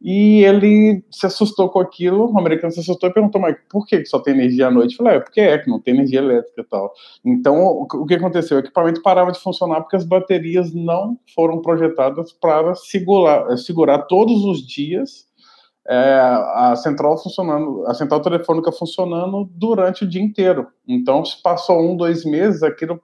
[0.00, 4.04] E ele se assustou com aquilo, o americano se assustou e perguntou, mas por que
[4.04, 4.92] só tem energia à noite?
[4.92, 6.92] Eu falei, é, porque é, que não tem energia elétrica e tal.
[7.24, 8.58] Então, o que aconteceu?
[8.58, 14.44] O equipamento parava de funcionar porque as baterias não foram projetadas para segurar, segurar todos
[14.44, 15.26] os dias
[15.88, 16.18] é,
[16.54, 20.66] a central funcionando, a central telefônica funcionando durante o dia inteiro.
[20.86, 23.00] Então, se passou um, dois meses, aquilo,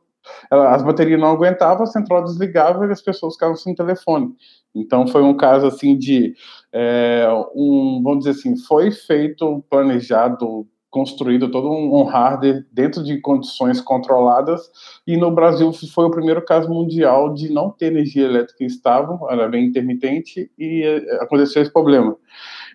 [0.50, 4.34] as baterias não aguentavam, a central desligava e as pessoas ficavam sem telefone.
[4.74, 6.34] Então, foi um caso assim de,
[6.72, 13.80] é, um, vamos dizer assim, foi feito, planejado, construído todo um hardware dentro de condições
[13.80, 14.60] controladas
[15.06, 19.48] e no Brasil foi o primeiro caso mundial de não ter energia elétrica estável, era
[19.48, 22.14] bem intermitente e é, aconteceu esse problema.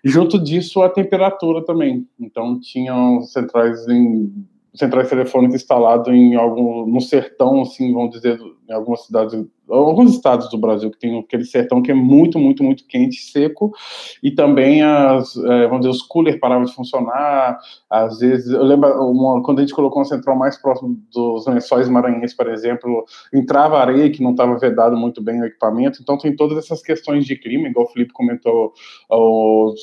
[0.07, 2.07] Junto disso, a temperatura também.
[2.17, 4.31] Então, tinham centrais em
[4.77, 10.49] centrais telefônicas instaladas em algum no sertão, assim, vamos dizer, em algumas cidades, alguns estados
[10.49, 13.73] do Brasil que tem aquele sertão que é muito, muito, muito quente, seco,
[14.21, 17.57] e também as, é, vamos dizer, os coolers paravam de funcionar,
[17.89, 21.89] às vezes, eu lembro uma, quando a gente colocou uma central mais próximo dos lençóis
[21.89, 26.35] maranhenses, por exemplo, entrava areia que não estava vedado muito bem o equipamento, então tem
[26.35, 28.73] todas essas questões de clima, igual o Felipe comentou,
[29.09, 29.73] o,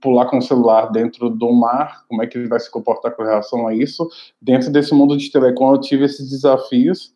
[0.00, 3.22] pular com o celular dentro do mar, como é que ele vai se comportar com
[3.22, 4.08] relação a isso.
[4.40, 7.12] Dentro desse mundo de telecom, eu tive esses desafios,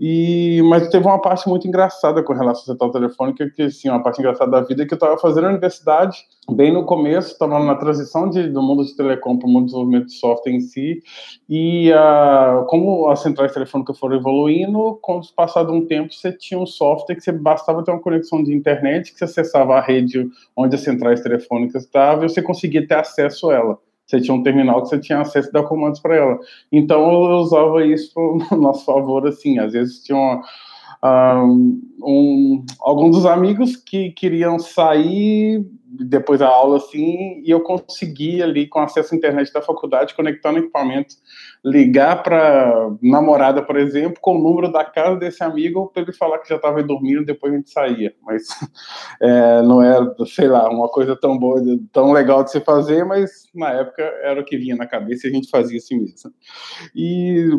[0.00, 4.02] e mas teve uma parte muito engraçada com relação à central telefônica, que assim, uma
[4.02, 7.58] parte engraçada da vida é que eu estava fazendo a universidade, bem no começo, estava
[7.58, 10.60] na transição de, do mundo de telecom para o mundo de desenvolvimento de software em
[10.60, 11.02] si,
[11.48, 16.32] e uh, como as centrais telefônicas foram evoluindo, com o passar de um tempo, você
[16.32, 19.80] tinha um software que você bastava ter uma conexão de internet, que você acessava a
[19.80, 23.78] rede onde as centrais telefônicas estavam, e você conseguia ter acesso a ela.
[24.06, 26.38] Você tinha um terminal que você tinha acesso a dar comandos para ela.
[26.70, 28.12] Então eu usava isso
[28.50, 29.58] no nosso favor, assim.
[29.58, 30.42] Às vezes tinha uma,
[31.04, 38.66] um, alguns dos amigos que queriam sair depois da aula, assim, e eu consegui ali,
[38.66, 41.16] com acesso à internet da faculdade, conectar no equipamento,
[41.62, 46.38] ligar para namorada, por exemplo, com o número da casa desse amigo, para ele falar
[46.38, 48.14] que já estava dormindo, depois a gente saía.
[48.22, 48.42] Mas
[49.20, 51.60] é, não era, sei lá, uma coisa tão boa,
[51.92, 55.30] tão legal de se fazer, mas na época era o que vinha na cabeça e
[55.30, 56.32] a gente fazia assim mesmo.
[56.94, 57.50] E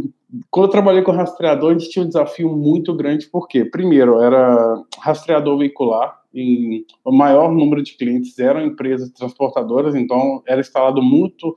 [0.49, 4.81] quando eu trabalhei com rastreador, a gente tinha um desafio muito grande, porque, primeiro, era
[4.99, 11.53] rastreador veicular, e o maior número de clientes eram empresas transportadoras, então era instalado muito,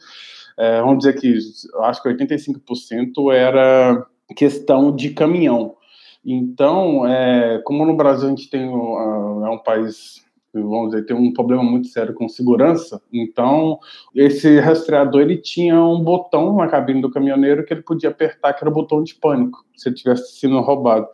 [0.58, 1.38] é, vamos dizer que
[1.84, 4.06] acho que 85% era
[4.36, 5.76] questão de caminhão.
[6.24, 10.25] Então, é, como no Brasil a gente tem uh, é um país
[10.62, 13.00] vamos dizer, tem um problema muito sério com segurança.
[13.12, 13.78] Então,
[14.14, 18.62] esse rastreador ele tinha um botão na cabine do caminhoneiro que ele podia apertar, que
[18.62, 21.06] era o botão de pânico, se ele tivesse sido roubado.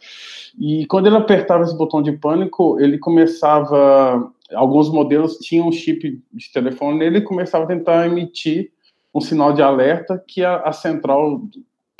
[0.58, 4.30] E quando ele apertava esse botão de pânico, ele começava.
[4.54, 8.70] Alguns modelos tinham um chip de telefone nele e começava a tentar emitir
[9.14, 11.40] um sinal de alerta que a, a central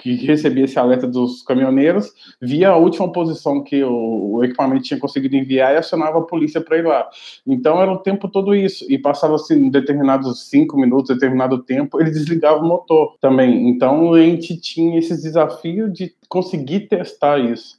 [0.03, 4.99] que recebia esse alerta dos caminhoneiros, via a última posição que o, o equipamento tinha
[4.99, 7.09] conseguido enviar e acionava a polícia para ir lá.
[7.47, 8.85] Então era o tempo todo isso.
[8.89, 13.69] E passava assim, determinados cinco minutos, determinado tempo, ele desligava o motor também.
[13.69, 17.77] Então a gente tinha esse desafio de conseguir testar isso.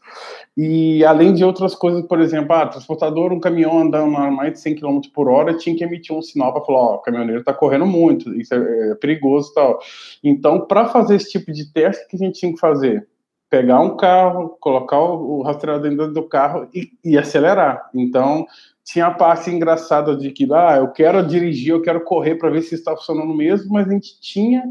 [0.55, 4.59] E além de outras coisas, por exemplo, ah, transportador, um caminhão andando a mais de
[4.59, 7.51] 100 km por hora, tinha que emitir um sinal para falar, ó, o caminhoneiro está
[7.51, 9.79] correndo muito, isso é, é perigoso e tal.
[10.23, 13.07] Então, para fazer esse tipo de teste, o que a gente tinha que fazer?
[13.49, 17.89] Pegar um carro, colocar o, o rastreador dentro do carro e, e acelerar.
[17.95, 18.45] Então,
[18.83, 22.61] tinha a parte engraçada de que, ah, eu quero dirigir, eu quero correr para ver
[22.61, 24.63] se está funcionando mesmo, mas a gente tinha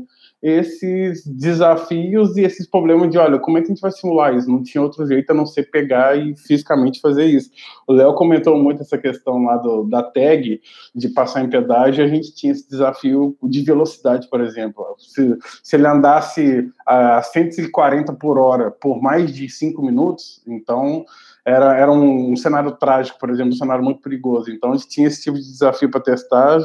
[0.42, 4.50] esses desafios e esses problemas de, olha, como é que a gente vai simular isso?
[4.50, 7.50] Não tinha outro jeito a não ser pegar e fisicamente fazer isso.
[7.86, 10.60] O Léo comentou muito essa questão lá do, da tag,
[10.92, 14.84] de passar em pedágio, a gente tinha esse desafio de velocidade, por exemplo.
[14.98, 21.04] Se, se ele andasse a 140 por hora por mais de cinco minutos, então
[21.44, 24.50] era, era um, um cenário trágico, por exemplo, um cenário muito perigoso.
[24.50, 26.60] Então a gente tinha esse tipo de desafio para testar,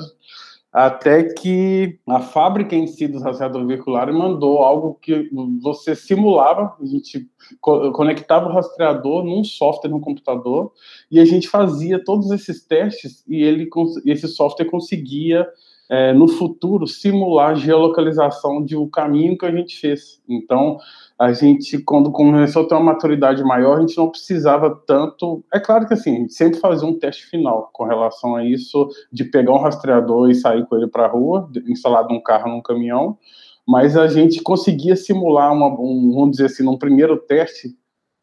[0.78, 5.28] até que a fábrica em si dos rastreadores veiculares mandou algo que
[5.60, 7.28] você simulava, a gente
[7.62, 10.72] conectava o rastreador num software no computador
[11.10, 13.68] e a gente fazia todos esses testes e ele
[14.06, 15.48] esse software conseguia
[15.90, 20.22] é, no futuro simular a geolocalização de o um caminho que a gente fez.
[20.28, 20.78] Então,
[21.18, 25.44] a gente, quando começou a ter uma maturidade maior, a gente não precisava tanto.
[25.52, 28.88] É claro que assim, a gente sempre fazia um teste final com relação a isso,
[29.12, 32.62] de pegar um rastreador e sair com ele para a rua, instalado num carro, num
[32.62, 33.18] caminhão,
[33.68, 37.76] mas a gente conseguia simular uma, um, vamos dizer assim, num primeiro teste,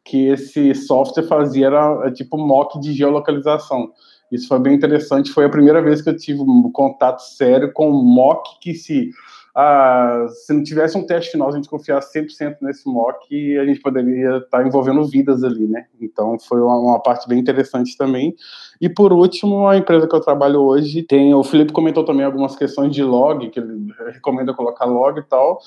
[0.03, 3.91] que esse software fazia era, tipo mock de geolocalização.
[4.31, 5.31] Isso foi bem interessante.
[5.31, 9.11] Foi a primeira vez que eu tive um contato sério com um mock que se
[9.57, 13.79] ah, se não tivesse um teste final, a gente confiasse 100% nesse mock, a gente
[13.79, 15.85] poderia estar tá envolvendo vidas ali, né?
[16.01, 18.35] Então foi uma, uma, parte bem interessante também.
[18.81, 22.53] E por último, a empresa que eu trabalho hoje tem, o Felipe comentou também algumas
[22.57, 25.59] questões de log, que ele recomenda colocar log e tal.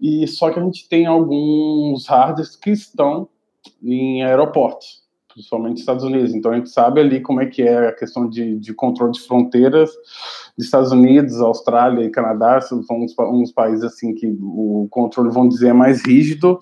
[0.00, 3.28] E só que a gente tem alguns hardwares que estão
[3.82, 5.06] em aeroportos
[5.38, 6.34] principalmente Estados Unidos.
[6.34, 9.20] Então a gente sabe ali como é que é a questão de, de controle de
[9.20, 9.90] fronteiras
[10.56, 15.54] dos Estados Unidos, Austrália e Canadá, são uns, uns países assim que o controle, vamos
[15.54, 16.58] dizer, é mais rígido.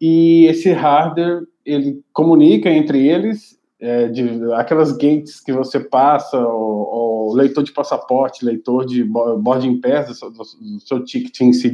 [0.00, 7.34] E esse hardware ele comunica entre eles é, de aquelas gates que você passa, o,
[7.34, 11.70] leitor de passaporte, leitor de boarding pass, do, do seu ticket em si,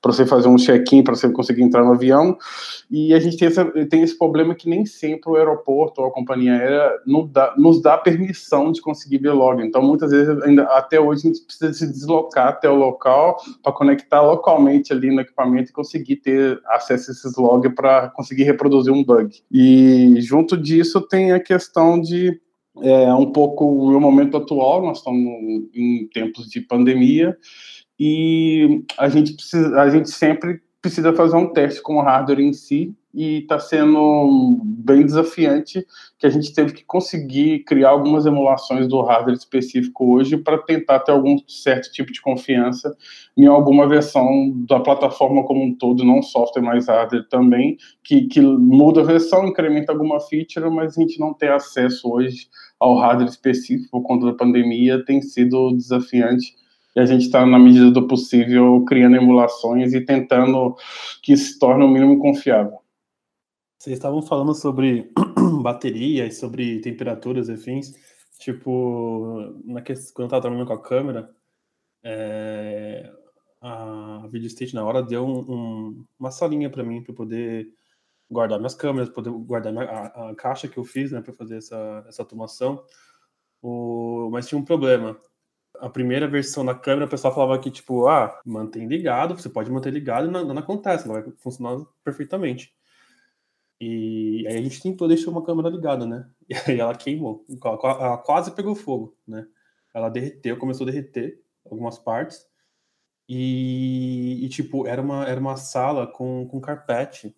[0.00, 2.36] para você fazer um check-in, para você conseguir entrar no avião.
[2.90, 6.12] E a gente tem, essa, tem esse problema que nem sempre o aeroporto ou a
[6.12, 9.62] companhia aérea nos dá, nos dá permissão de conseguir ver log.
[9.62, 13.72] Então, muitas vezes, ainda, até hoje, a gente precisa se deslocar até o local para
[13.72, 18.92] conectar localmente ali no equipamento e conseguir ter acesso a esses logs para conseguir reproduzir
[18.92, 19.40] um bug.
[19.50, 22.40] E junto disso tem a questão de
[22.82, 27.36] é, um pouco o momento atual, nós estamos em tempos de pandemia
[27.98, 32.52] e a gente precisa, a gente sempre precisa fazer um teste com o hardware em
[32.52, 35.84] si e está sendo bem desafiante
[36.18, 41.00] que a gente teve que conseguir criar algumas emulações do hardware específico hoje para tentar
[41.00, 42.96] ter algum certo tipo de confiança
[43.36, 48.40] em alguma versão da plataforma como um todo, não software, mas hardware também, que, que
[48.40, 52.48] muda a versão, incrementa alguma feature, mas a gente não tem acesso hoje
[52.78, 56.54] ao hardware específico por conta da pandemia, tem sido desafiante
[56.94, 60.74] e a gente está, na medida do possível, criando emulações e tentando
[61.22, 62.78] que se torne o mínimo confiável.
[63.80, 65.10] Vocês estavam falando sobre
[65.62, 67.94] bateria e sobre temperaturas e afins,
[68.38, 71.34] tipo, na que, quando eu tava trabalhando com a câmera,
[72.02, 73.10] é,
[73.58, 77.72] a VideoState na hora deu um, um, uma salinha para mim para poder
[78.30, 81.56] guardar minhas câmeras, poder guardar minha, a, a, caixa que eu fiz, né, para fazer
[81.56, 82.84] essa, essa automação.
[83.62, 85.18] O, mas tinha um problema.
[85.80, 89.70] A primeira versão da câmera, o pessoal falava que, tipo, ah, mantém ligado, você pode
[89.70, 92.78] manter ligado e não acontece, não vai funcionar perfeitamente.
[93.80, 96.28] E aí a gente tentou deixar uma câmera ligada, né?
[96.48, 99.46] E aí ela queimou, ela quase pegou fogo, né?
[99.94, 102.46] Ela derreteu, começou a derreter algumas partes.
[103.28, 107.36] E, e, tipo, era uma, era uma sala com, com carpete.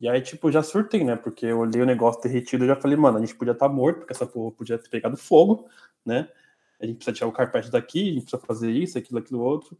[0.00, 1.14] E aí, tipo, já surtei, né?
[1.16, 3.72] Porque eu olhei o negócio derretido e já falei, mano, a gente podia estar tá
[3.72, 5.68] morto, porque essa porra podia ter pegado fogo,
[6.04, 6.28] né?
[6.80, 9.78] A gente precisa tirar o carpete daqui, a gente precisa fazer isso, aquilo, aquilo, outro.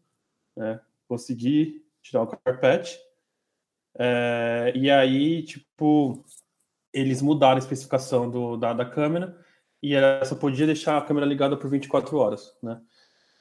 [0.56, 0.80] Né?
[1.08, 2.98] Consegui tirar o carpete.
[3.98, 6.24] É, e aí, tipo,
[6.92, 9.38] eles mudaram a especificação do, da, da câmera
[9.82, 12.80] e ela só podia deixar a câmera ligada por 24 horas, né?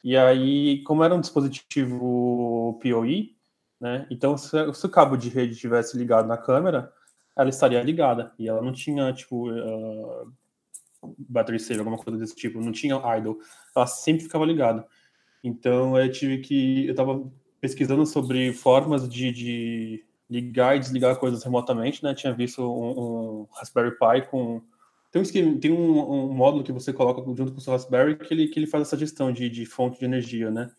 [0.04, 3.38] E aí, como era um dispositivo PoE,
[3.80, 4.06] né?
[4.12, 6.92] Então, se, se, o cabo de rede tivesse ligado na câmera,
[7.36, 10.34] ela estaria ligada e ela não tinha tipo uh,
[11.18, 13.38] battery save, alguma coisa desse tipo, não tinha idle,
[13.76, 14.86] ela sempre ficava ligada.
[15.44, 17.24] Então, eu tive que eu estava
[17.60, 22.16] pesquisando sobre formas de, de, ligar e desligar coisas remotamente, né?
[22.16, 24.62] Tinha visto um, um Raspberry Pi com
[25.12, 28.18] tem um, esquema, tem um, um, módulo que você coloca junto com o seu Raspberry
[28.18, 30.72] que ele, que ele faz essa gestão de, de fonte de energia, né?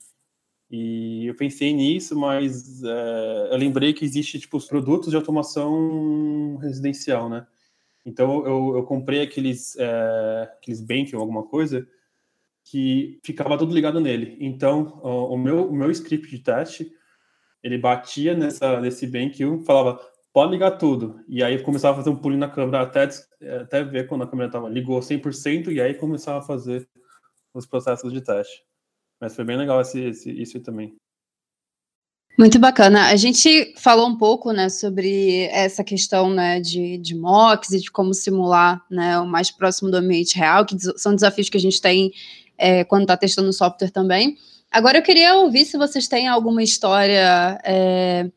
[0.69, 6.57] E eu pensei nisso, mas é, eu lembrei que existe tipo os produtos de automação
[6.57, 7.47] residencial, né?
[8.05, 10.85] Então eu, eu comprei aqueles é, aqueles
[11.15, 11.87] ou alguma coisa
[12.65, 14.37] que ficava tudo ligado nele.
[14.41, 16.93] Então o meu o meu script de teste
[17.65, 19.99] ele batia nessa nesse Bank e falava
[20.35, 21.21] pode ligar tudo.
[21.29, 23.09] E aí começava a fazer um pulinho na câmera até,
[23.63, 26.87] até ver quando a câmera tava, ligou 100% e aí começava a fazer
[27.55, 28.63] os processos de teste.
[29.21, 30.95] Mas foi bem legal esse, esse, isso também.
[32.37, 33.11] Muito bacana.
[33.11, 37.93] A gente falou um pouco, né, sobre essa questão, né, de, de mocks e de
[37.93, 41.81] como simular, né, o mais próximo do ambiente real, que são desafios que a gente
[41.81, 42.13] tem
[42.59, 44.37] é, quando está testando software também.
[44.75, 48.29] Agora eu queria ouvir se vocês têm alguma história é,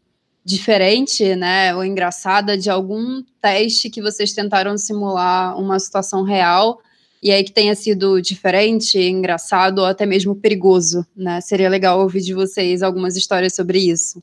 [0.45, 6.79] diferente, né, ou engraçada de algum teste que vocês tentaram simular uma situação real
[7.23, 11.41] e aí que tenha sido diferente, engraçado ou até mesmo perigoso, né?
[11.41, 14.21] Seria legal ouvir de vocês algumas histórias sobre isso.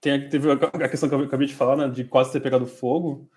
[0.00, 3.28] Tem teve a questão que eu acabei de falar, né, de quase ter pegado fogo,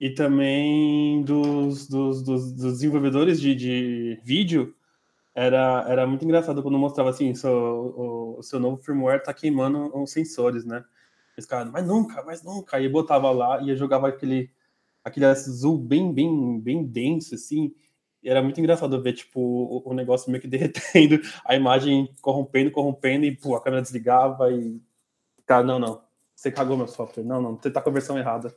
[0.00, 4.74] e também dos, dos, dos, dos desenvolvedores de, de vídeo
[5.36, 9.94] era, era muito engraçado quando mostrava assim, seu, o, o seu novo firmware tá queimando
[9.94, 10.82] os sensores, né?
[11.36, 12.78] Esse cara, mas nunca, mas nunca.
[12.78, 14.50] Aí botava lá e jogava aquele,
[15.04, 17.74] aquele azul bem, bem, bem denso, assim.
[18.22, 22.70] E era muito engraçado ver, tipo, o, o, negócio meio que derretendo, a imagem corrompendo,
[22.70, 24.80] corrompendo, e pô, a câmera desligava e.
[25.44, 26.02] Cara, não, não.
[26.34, 27.24] Você cagou meu software.
[27.24, 28.56] Não, não, você tá com a versão errada.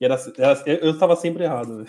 [0.00, 1.86] E era, era eu estava sempre errado.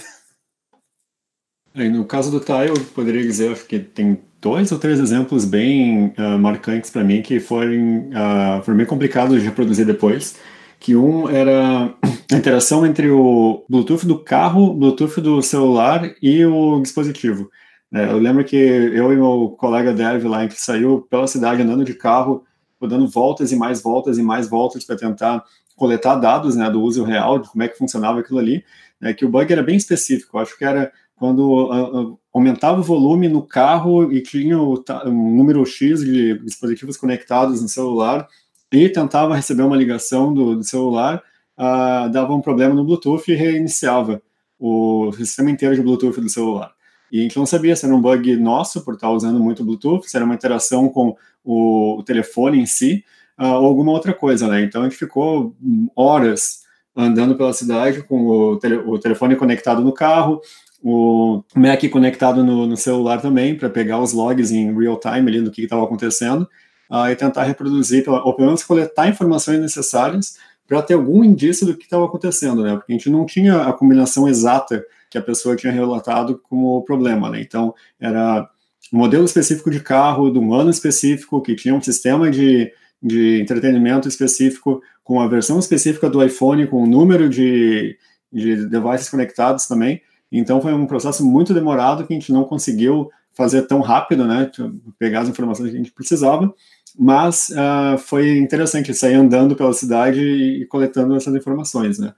[1.74, 6.40] no caso do Tile, eu poderia dizer que tem dois ou três exemplos bem uh,
[6.40, 10.38] marcantes para mim que foram, uh, foram bem complicados de reproduzir depois.
[10.80, 11.94] Que um era
[12.32, 17.50] a interação entre o Bluetooth do carro, Bluetooth do celular e o dispositivo.
[17.94, 21.84] É, eu lembro que eu e meu colega Dev lá, gente saiu pela cidade andando
[21.84, 22.46] de carro,
[22.82, 25.44] dando voltas e mais voltas e mais voltas para tentar
[25.76, 28.64] coletar dados né, do uso real, de como é que funcionava aquilo ali,
[29.00, 30.38] né, que o bug era bem específico.
[30.38, 35.36] Eu acho que era quando uh, aumentava o volume no carro e tinha o, um
[35.36, 38.28] número X de dispositivos conectados no celular
[38.72, 41.24] e tentava receber uma ligação do, do celular,
[41.58, 44.22] uh, dava um problema no Bluetooth e reiniciava
[44.60, 46.72] o sistema inteiro de Bluetooth do celular.
[47.12, 50.08] E a gente não sabia se era um bug nosso, por estar usando muito Bluetooth,
[50.08, 53.04] se era uma interação com o, o telefone em si,
[53.38, 54.64] ou alguma outra coisa, né?
[54.64, 55.56] Então a gente ficou
[55.96, 56.66] horas
[56.96, 60.42] andando pela cidade com o, tele, o telefone conectado no carro,
[60.84, 65.42] o Mac conectado no, no celular também, para pegar os logs em real time ali
[65.42, 66.48] do que estava acontecendo,
[66.90, 71.76] uh, e tentar reproduzir, ou pelo menos coletar informações necessárias para ter algum indício do
[71.76, 72.76] que estava acontecendo, né?
[72.76, 77.30] Porque a gente não tinha a combinação exata que a pessoa tinha relatado como problema,
[77.30, 77.42] né?
[77.42, 78.50] Então, era
[78.94, 82.72] um modelo específico de carro, de um ano específico, que tinha um sistema de,
[83.02, 87.98] de entretenimento específico, com a versão específica do iPhone, com o número de,
[88.32, 90.02] de devices conectados também,
[90.32, 94.50] então foi um processo muito demorado que a gente não conseguiu fazer tão rápido, né?
[94.98, 96.52] Pegar as informações que a gente precisava,
[96.98, 102.14] mas uh, foi interessante sair andando pela cidade e, coletando essas informações, né?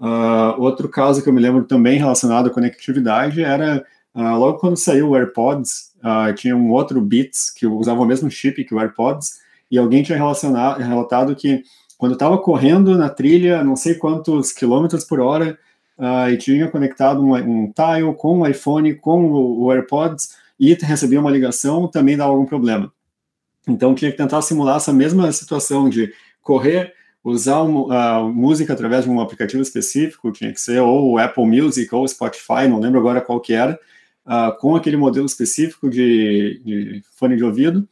[0.00, 4.76] Uh, outro caso que eu me lembro também relacionado à conectividade era uh, logo quando
[4.76, 5.94] saiu o AirPods,
[6.36, 9.38] tinha um outro Beats que usava o mesmo chip que o AirPods,
[9.70, 11.62] e alguém tinha relatado que
[11.96, 15.56] quando estava correndo na trilha, não sei quantos quilômetros por hora,
[16.30, 21.20] e tinha conectado um, um tile com o iPhone, com o, o AirPods, e recebia
[21.20, 22.92] uma ligação, também dava algum problema.
[23.66, 26.92] Então tinha que tentar simular essa mesma situação de correr,
[27.22, 32.06] usar a música através de um aplicativo específico, tinha que ser ou Apple Music ou
[32.06, 33.78] Spotify, não lembro agora qual que era,
[34.26, 37.88] uh, com aquele modelo específico de, de, fone de ouvido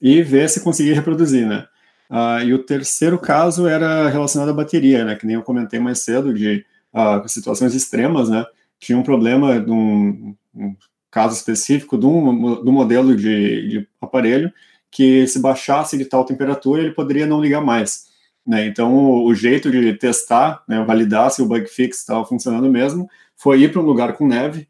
[0.00, 1.66] e ver se conseguia reproduzir, né?
[2.10, 5.14] Uh, e o terceiro caso era relacionado à bateria, né?
[5.14, 8.44] Que nem eu comentei mais cedo de uh, situações extremas, né?
[8.78, 10.76] Tinha um problema de um, um
[11.10, 14.52] caso específico de um, do modelo de, de aparelho
[14.90, 18.12] que se baixasse de tal temperatura ele poderia não ligar mais.
[18.46, 18.66] Né?
[18.66, 23.08] Então, o, o, jeito de testar, né, validar se o bug fix estava funcionando mesmo,
[23.36, 24.68] foi ir para um lugar com neve,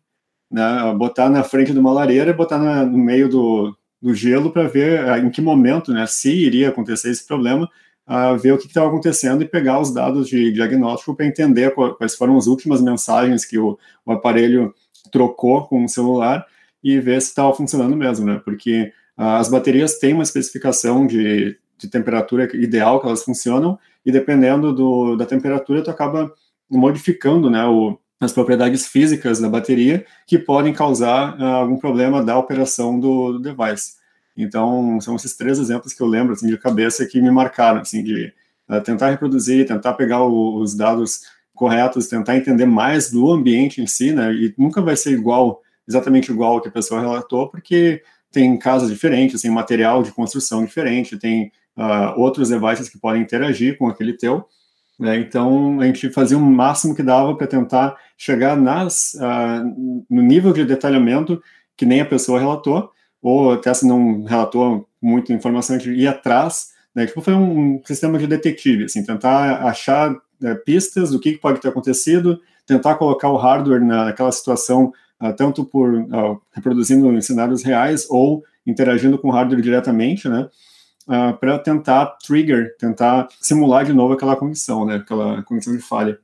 [0.51, 4.51] né, botar na frente de uma lareira e botar na, no meio do, do gelo
[4.53, 7.69] para ver uh, em que momento, né, se iria acontecer esse problema,
[8.41, 12.37] ver o que estava acontecendo e pegar os dados de diagnóstico para entender quais foram
[12.37, 14.75] as últimas mensagens que o, o aparelho
[15.11, 16.47] trocou com o celular
[16.83, 18.41] e ver se estava funcionando mesmo, né?
[18.45, 24.13] Porque uh, as baterias têm uma especificação de de temperatura ideal que elas funcionam, e
[24.13, 26.33] dependendo do, da temperatura, tu acaba
[26.71, 32.39] modificando né, o, as propriedades físicas da bateria que podem causar uh, algum problema da
[32.39, 33.95] operação do, do, device.
[34.37, 38.03] Então, são esses três exemplos que eu lembro assim, de cabeça que me marcaram, assim,
[38.03, 38.33] de
[38.69, 41.21] uh, tentar reproduzir, tentar pegar o, os dados
[41.55, 46.31] corretos, tentar entender mais do ambiente em si, né, e nunca vai ser igual, exatamente
[46.31, 51.19] igual ao que a pessoa relatou, porque tem casas diferentes, tem material de construção diferente,
[51.19, 54.47] tem uh, outros devices que podem interagir com aquele teu.
[54.99, 55.19] Né?
[55.19, 60.53] Então, a gente fazia o máximo que dava para tentar chegar nas, uh, no nível
[60.53, 61.43] de detalhamento
[61.77, 62.91] que nem a pessoa relatou,
[63.23, 67.07] ou até se não relatou muita informação, a gente ia atrás, né?
[67.07, 71.69] Tipo, foi um, sistema de detetive, assim, tentar achar né, pistas do que pode ter
[71.69, 74.93] acontecido, tentar colocar o hardware naquela situação,
[75.23, 80.49] uh, tanto por uh, reproduzindo em cenários reais ou interagindo com o hardware diretamente, né?
[81.09, 85.83] uh, ah, para tentar trigger, tentar simular de novo aquela condição, né, aquela condição de
[85.83, 86.19] falha.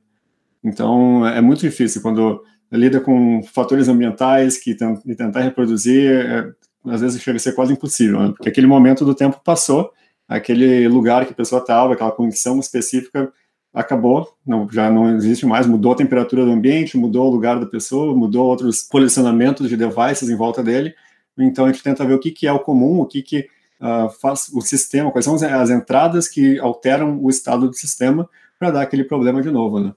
[0.63, 6.51] Então, é muito difícil quando lida com fatores ambientais que tentar reproduzir, é,
[6.85, 9.91] às vezes chega a ser quase impossível, né, porque aquele momento do tempo passou,
[10.27, 13.31] aquele lugar que a pessoa estava, aquela condição específica
[13.73, 17.65] acabou, não, já não existe mais, mudou a temperatura do ambiente, mudou o lugar da
[17.65, 20.93] pessoa, mudou outros posicionamentos de devices em volta dele,
[21.37, 23.47] então a gente tenta ver o que, que é o comum, o que, que
[23.79, 28.27] uh, faz o sistema, quais são as entradas que alteram o estado do sistema
[28.57, 29.93] para dar aquele problema de novo, né?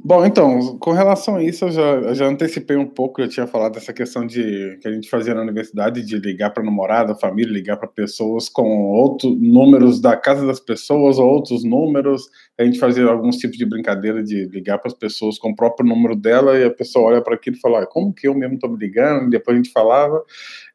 [0.00, 3.48] Bom, então, com relação a isso, eu já, eu já antecipei um pouco, eu tinha
[3.48, 7.52] falado dessa questão de que a gente fazia na universidade de ligar para namorada, família,
[7.52, 12.28] ligar para pessoas com outros números da casa das pessoas, ou outros números.
[12.58, 15.88] A gente fazia alguns tipos de brincadeira de ligar para as pessoas com o próprio
[15.88, 18.56] número dela e a pessoa olha para aquilo e fala: ah, como que eu mesmo
[18.56, 19.28] estou me ligando?
[19.28, 20.20] E depois a gente falava.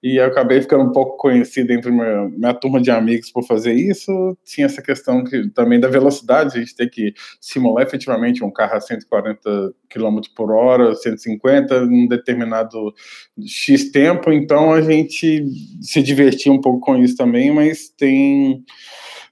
[0.02, 3.74] E eu acabei ficando um pouco conhecido entre minha, minha turma de amigos por fazer
[3.74, 4.38] isso.
[4.46, 8.76] Tinha essa questão que, também da velocidade, a gente tem que simular efetivamente um carro
[8.76, 12.94] a 140 km por hora, 150, num determinado
[13.46, 14.32] X tempo.
[14.32, 15.46] Então a gente
[15.82, 18.64] se divertia um pouco com isso também, mas tem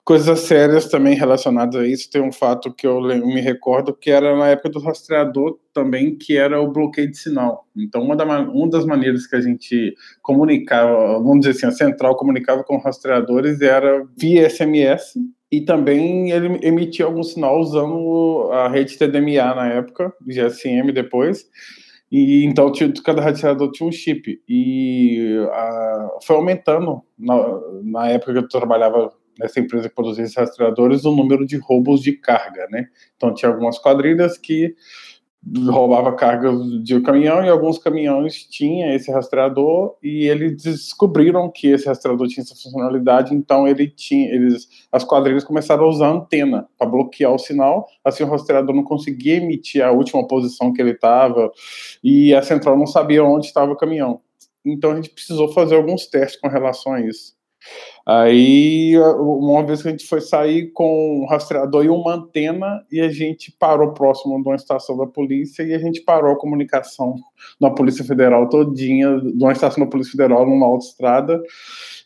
[0.03, 2.09] coisas sérias também relacionadas a isso.
[2.09, 6.37] Tem um fato que eu me recordo que era na época do rastreador também, que
[6.37, 7.67] era o bloqueio de sinal.
[7.75, 12.15] Então, uma, da, uma das maneiras que a gente comunicava, vamos dizer assim, a central
[12.15, 15.13] comunicava com rastreadores era via SMS,
[15.51, 21.45] e também ele emitia algum sinal usando a rede TDMA na época, GSM depois,
[22.09, 22.71] e então
[23.03, 24.41] cada rastreador tinha um chip.
[24.47, 29.11] E a, foi aumentando na, na época que eu trabalhava
[29.41, 32.87] nessa empresa que produzia esses rastreadores o número de roubos de carga, né?
[33.17, 34.75] Então tinha algumas quadrilhas que
[35.71, 36.51] roubava carga
[36.83, 42.43] de caminhão e alguns caminhões tinha esse rastreador e eles descobriram que esse rastreador tinha
[42.43, 47.39] essa funcionalidade, então ele tinha, eles, as quadrilhas começaram a usar antena para bloquear o
[47.39, 51.51] sinal, assim o rastreador não conseguia emitir a última posição que ele estava
[52.03, 54.21] e a central não sabia onde estava o caminhão.
[54.63, 57.33] Então a gente precisou fazer alguns testes com relação a isso.
[58.05, 62.99] Aí, uma vez que a gente foi sair com um rastreador e uma antena, e
[62.99, 67.15] a gente parou próximo de uma estação da polícia, e a gente parou a comunicação
[67.59, 71.41] na Polícia Federal todinha, de uma estação da Polícia Federal numa autoestrada,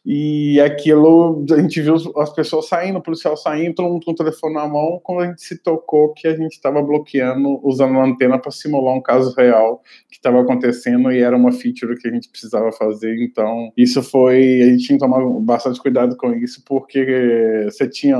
[0.06, 4.16] e aquilo, a gente viu as pessoas saindo, o policial saindo, todo mundo com o
[4.16, 8.06] telefone na mão, quando a gente se tocou que a gente estava bloqueando, usando a
[8.06, 12.12] antena para simular um caso real que estava acontecendo e era uma feature que a
[12.12, 13.20] gente precisava fazer.
[13.24, 14.62] Então, isso foi.
[14.62, 18.20] A gente tinha que tomar bastante cuidado com isso, porque você tinha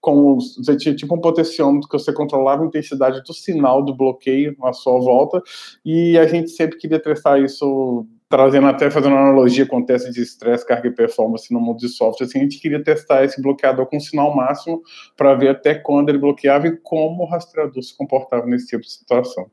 [0.00, 4.56] como você tinha tipo um potenciômetro que você controlava a intensidade do sinal do bloqueio
[4.62, 5.42] à sua volta,
[5.84, 10.10] e a gente sempre queria testar isso trazendo até fazendo uma analogia com o teste
[10.10, 13.40] de estresse, carga e performance no mundo de software, assim, a gente queria testar esse
[13.40, 14.82] bloqueador com sinal máximo
[15.16, 18.92] para ver até quando ele bloqueava e como o rastreador se comportava nesse tipo de
[18.92, 19.50] situação.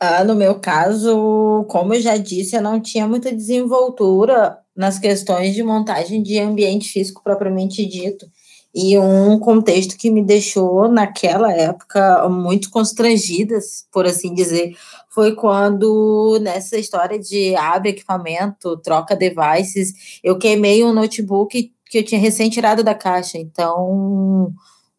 [0.00, 5.54] Ah, no meu caso, como eu já disse, eu não tinha muita desenvoltura nas questões
[5.54, 8.26] de montagem de ambiente físico propriamente dito.
[8.74, 13.58] E um contexto que me deixou, naquela época, muito constrangida,
[13.90, 14.76] por assim dizer,
[15.08, 22.04] foi quando, nessa história de abre equipamento, troca devices, eu queimei um notebook que eu
[22.04, 23.38] tinha recém tirado da caixa.
[23.38, 24.52] Então,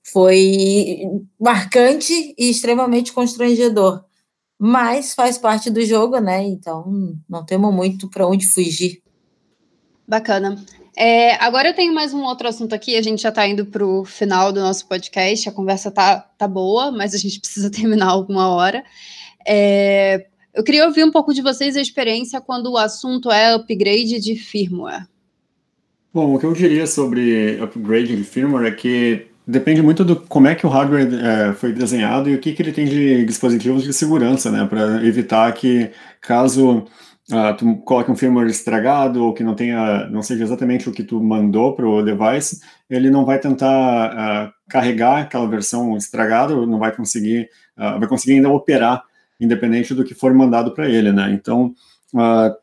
[0.03, 1.01] foi
[1.39, 4.03] marcante e extremamente constrangedor.
[4.57, 6.43] Mas faz parte do jogo, né?
[6.43, 9.01] Então, não temos muito para onde fugir.
[10.07, 10.65] Bacana.
[11.01, 13.85] É, agora eu tenho mais um outro assunto aqui, a gente já está indo para
[13.85, 18.07] o final do nosso podcast, a conversa tá, tá boa, mas a gente precisa terminar
[18.07, 18.83] alguma hora.
[19.47, 24.19] É, eu queria ouvir um pouco de vocês a experiência quando o assunto é upgrade
[24.19, 25.07] de firmware.
[26.13, 30.49] Bom, o que eu diria sobre upgrade de firmware é que depende muito do como
[30.49, 33.83] é que o hardware é, foi desenhado e o que, que ele tem de dispositivos
[33.83, 36.85] de segurança, né, para evitar que caso
[37.32, 41.03] uh, tu coloque um firmware estragado ou que não tenha, não seja exatamente o que
[41.03, 46.80] tu mandou para o device, ele não vai tentar uh, carregar aquela versão estragada, não
[46.80, 49.03] vai conseguir, uh, vai conseguir ainda operar
[49.39, 51.32] independente do que for mandado para ele, né?
[51.32, 51.73] Então,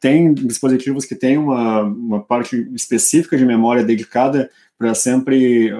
[0.00, 5.70] tem dispositivos que têm uma, uma parte específica de memória dedicada para sempre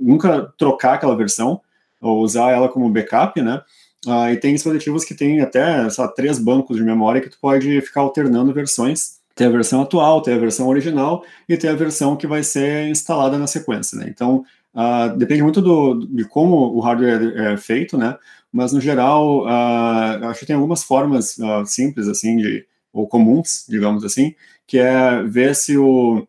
[0.00, 1.60] nunca trocar aquela versão
[2.00, 3.60] ou usar ela como backup, né?
[4.06, 8.02] Uh, e tem dispositivos que têm até três bancos de memória que tu pode ficar
[8.02, 9.16] alternando versões.
[9.34, 12.88] Tem a versão atual, tem a versão original e tem a versão que vai ser
[12.88, 13.98] instalada na sequência.
[13.98, 14.06] Né?
[14.08, 14.44] Então,
[14.74, 18.16] uh, depende muito do, de como o hardware é feito, né?
[18.52, 21.36] mas no geral, uh, acho que tem algumas formas
[21.66, 24.34] simples, assim, de, ou comuns, digamos assim,
[24.66, 26.26] que é ver se o,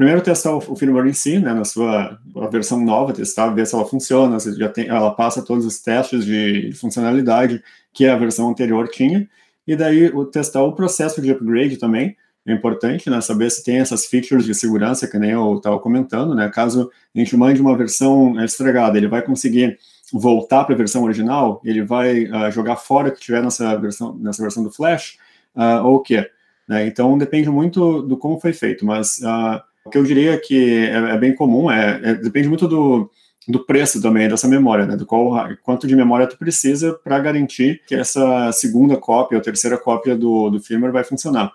[0.00, 2.18] primeiro testar o, firmware em si, né, na sua
[2.50, 6.24] versão nova, testar, ver se ela funciona, se já tem, ela passa todos os testes
[6.24, 9.28] de funcionalidade que a versão anterior tinha,
[9.66, 13.76] e daí o, testar o processo de upgrade também, é importante, né, saber se tem
[13.76, 17.76] essas features de segurança que nem eu estava comentando, né, caso a gente mande uma
[17.76, 19.78] versão estragada, ele vai conseguir
[20.10, 24.16] voltar para a versão original, ele vai uh, jogar fora o que tiver nessa versão,
[24.16, 25.18] nessa versão do Flash,
[25.54, 26.26] uh, ou o quê?
[26.66, 30.84] Né, então depende muito do como foi feito, mas uh, o que eu diria que
[30.84, 33.10] é, é bem comum é, é, depende muito do,
[33.48, 34.96] do preço também dessa memória, né?
[34.96, 39.78] Do qual quanto de memória tu precisa para garantir que essa segunda cópia ou terceira
[39.78, 41.52] cópia do, do firmware vai funcionar.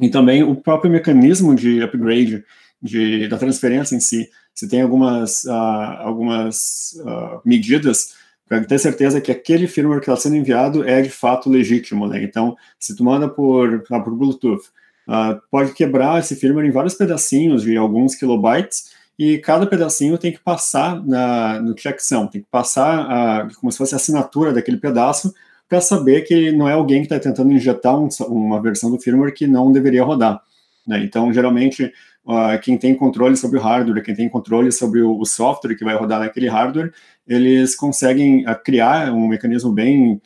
[0.00, 2.44] E também o próprio mecanismo de upgrade
[2.80, 5.52] de, da transferência em si, se tem algumas uh,
[5.98, 8.14] algumas uh, medidas
[8.48, 12.22] para ter certeza que aquele firmware que está sendo enviado é de fato legítimo, né?
[12.22, 14.62] Então, se tu manda por, por Bluetooth,
[15.08, 20.30] uh, pode quebrar esse firmware em vários pedacinhos de alguns kilobytes e cada pedacinho tem
[20.30, 25.34] que passar na, no checksum, tem que passar como se fosse a assinatura daquele pedaço
[25.68, 29.34] para saber que não é alguém que está tentando injetar um, uma versão do firmware
[29.34, 30.40] que não deveria rodar.
[30.86, 31.04] Né?
[31.04, 31.92] Então, geralmente,
[32.24, 35.84] uh, quem tem controle sobre o hardware, quem tem controle sobre o, o software que
[35.84, 36.92] vai rodar naquele hardware,
[37.26, 40.20] eles conseguem uh, criar um mecanismo bem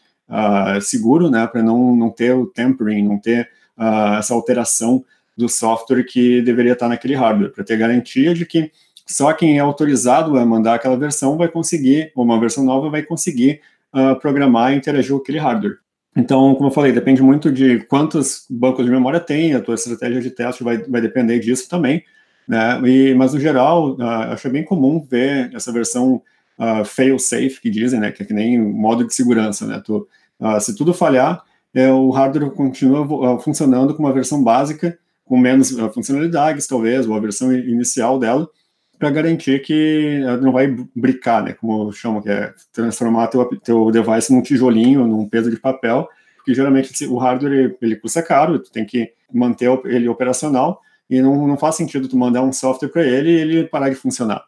[0.80, 5.04] seguro, né, para não, não ter o tampering, não ter uh, essa alteração
[5.36, 8.70] do software que deveria estar naquele hardware, para ter garantia de que
[9.06, 13.02] só quem é autorizado a mandar aquela versão vai conseguir, ou uma versão nova vai
[13.02, 13.60] conseguir
[13.92, 15.78] uh, programar e interagir com aquele hardware.
[16.14, 20.20] Então, como eu falei, depende muito de quantos bancos de memória tem, a tua estratégia
[20.20, 22.04] de teste vai, vai depender disso também,
[22.46, 22.80] né?
[22.84, 26.20] E, mas, no geral, uh, acho bem comum ver essa versão
[26.58, 28.12] uh, fail-safe, que dizem, né?
[28.12, 29.80] Que é que nem modo de segurança, né?
[29.84, 30.06] Tu,
[30.38, 31.42] uh, se tudo falhar,
[31.74, 37.20] é, o hardware continua funcionando com uma versão básica, com menos funcionalidades, talvez, ou a
[37.20, 38.48] versão inicial dela,
[38.98, 44.32] para garantir que não vai bricar, né, como chama, que é transformar teu, teu device
[44.32, 48.70] num tijolinho, num peso de papel, porque geralmente o hardware ele, ele custa caro, tu
[48.70, 53.02] tem que manter ele operacional, e não, não faz sentido tu mandar um software para
[53.02, 54.44] ele e ele parar de funcionar,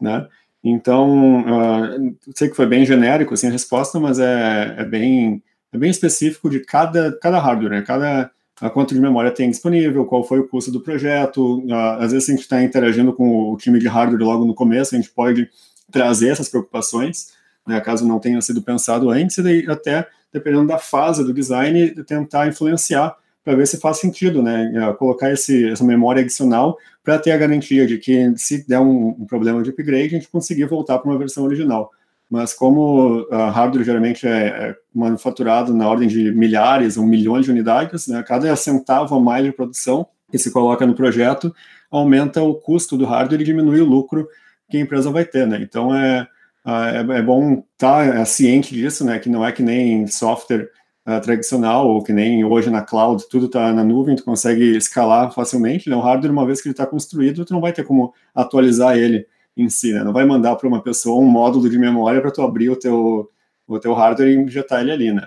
[0.00, 0.26] né?
[0.62, 5.42] Então, uh, sei que foi bem genérico assim, a resposta, mas é, é bem
[5.76, 7.82] é bem específico de cada, cada hardware, né?
[7.82, 8.30] Cada
[8.60, 11.62] a quanto de memória tem disponível, qual foi o custo do projeto.
[11.98, 14.98] às vezes a gente está interagindo com o time de hardware logo no começo, a
[14.98, 15.48] gente pode
[15.90, 17.32] trazer essas preocupações,
[17.66, 22.48] né, caso não tenha sido pensado antes, e até, dependendo da fase do design, tentar
[22.48, 27.36] influenciar para ver se faz sentido, né, colocar esse, essa memória adicional para ter a
[27.36, 31.10] garantia de que se der um, um, problema de upgrade, a gente conseguir voltar para
[31.10, 31.92] uma versão original.
[32.28, 37.52] Mas como uh, hardware geralmente é, é, manufaturado na ordem de milhares ou milhões de
[37.52, 41.54] unidades, né, cada centavo a mais de produção que se coloca no projeto
[41.90, 44.26] aumenta o custo do hardware e diminui o lucro
[44.68, 45.58] que a empresa vai ter, né?
[45.62, 46.26] Então é,
[46.66, 49.18] é, é bom estar tá, é, ciente disso, né?
[49.18, 50.68] Que não é que nem software
[51.06, 55.32] uh, tradicional ou que nem hoje na cloud, tudo está na nuvem, tu consegue escalar
[55.32, 55.94] facilmente, né?
[55.94, 59.26] O hardware, uma vez que ele está construído, tu não vai ter como atualizar ele
[59.56, 60.04] em si, né?
[60.04, 63.30] Não vai mandar para uma pessoa um módulo de memória para tu abrir o teu,
[63.66, 65.26] o teu hardware e injetar ele ali, né?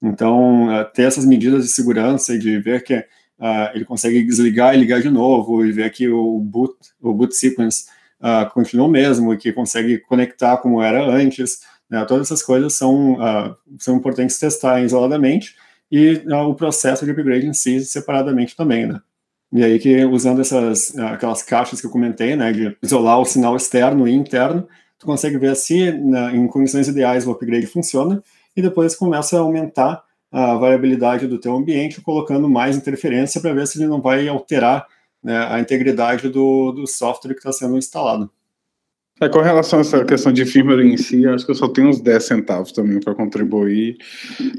[0.00, 4.74] Então, uh, ter essas medidas de segurança e de ver que uh, ele consegue desligar
[4.74, 7.86] e ligar de novo e ver que o boot, o boot sequence
[8.20, 11.60] uh, continua o mesmo e que consegue conectar como era antes,
[11.90, 12.04] né?
[12.04, 13.16] Todas essas coisas são,
[13.78, 15.54] são importantes testar isoladamente
[15.90, 19.00] e o processo de upgrade em si separadamente também, né?
[19.52, 23.56] E aí que usando essas aquelas caixas que eu comentei, né, de isolar o sinal
[23.56, 24.66] externo e interno,
[24.98, 25.88] tu consegue ver se
[26.32, 28.22] em condições ideais o upgrade funciona
[28.56, 30.02] e depois começa a aumentar
[30.32, 34.86] a variabilidade do teu ambiente, colocando mais interferência para ver se ele não vai alterar
[35.22, 38.30] né, a integridade do, do software que está sendo instalado.
[39.18, 41.88] É, com relação a essa questão de firmware em si, acho que eu só tenho
[41.88, 43.96] uns 10 centavos também para contribuir.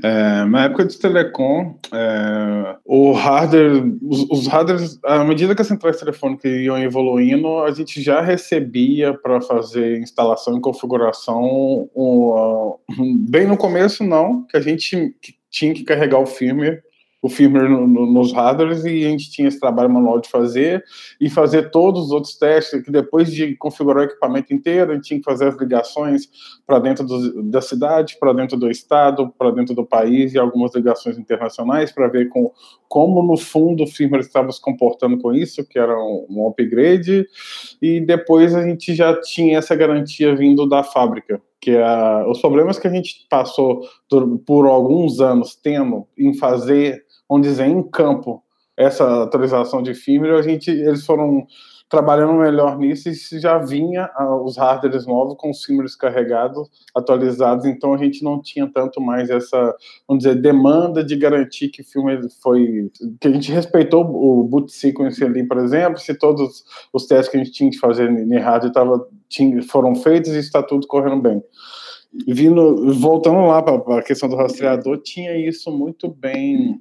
[0.02, 5.68] É, na época de telecom, é, o hardware, os, os hardwares, à medida que as
[5.68, 11.88] centrais telefônicas iam evoluindo, a gente já recebia para fazer instalação e configuração.
[11.96, 15.16] Um, um, bem no começo, não, que a gente
[15.52, 16.82] tinha que carregar o firmware
[17.22, 20.84] o firmware no, no, nos hardwares e a gente tinha esse trabalho manual de fazer
[21.20, 25.08] e fazer todos os outros testes, que depois de configurar o equipamento inteiro, a gente
[25.08, 26.30] tinha que fazer as ligações
[26.66, 30.76] para dentro do, da cidade, para dentro do estado, para dentro do país e algumas
[30.76, 32.52] ligações internacionais para ver com,
[32.88, 37.26] como no fundo o firmware estava se comportando com isso, que era um, um upgrade,
[37.82, 42.78] e depois a gente já tinha essa garantia vindo da fábrica, que é os problemas
[42.80, 48.44] que a gente passou por, por alguns anos tendo em fazer vamos dizer, em campo
[48.76, 51.48] essa atualização de firmware, a gente, eles foram
[51.90, 57.66] trabalhando melhor nisso e já vinha uh, os hardwares novos com os firmwares carregados, atualizados,
[57.66, 59.76] então a gente não tinha tanto mais essa,
[60.08, 62.92] vamos dizer, demanda de garantir que o filme foi,
[63.22, 67.38] que a gente respeitou o boot sequence ali, por exemplo, se todos os testes que
[67.38, 71.22] a gente tinha que fazer em hardware tava, tinha, foram feitos e está tudo correndo
[71.22, 71.42] bem.
[72.28, 76.80] Vindo, voltando lá para a questão do rastreador, tinha isso muito bem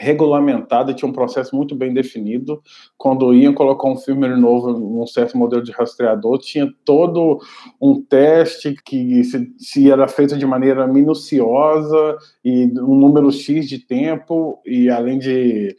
[0.00, 2.62] regulamentada, tinha um processo muito bem definido.
[2.96, 7.38] Quando iam colocar um firmware novo num certo modelo de rastreador, tinha todo
[7.80, 13.78] um teste que se, se, era feito de maneira minuciosa e um número X de
[13.78, 15.76] tempo, e além de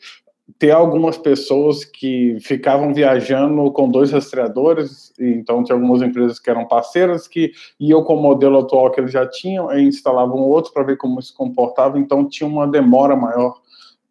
[0.60, 6.68] ter algumas pessoas que ficavam viajando com dois rastreadores, então tinha algumas empresas que eram
[6.68, 10.84] parceiras que iam com o modelo atual que eles já tinham e instalavam outro para
[10.84, 13.56] ver como se comportava, então tinha uma demora maior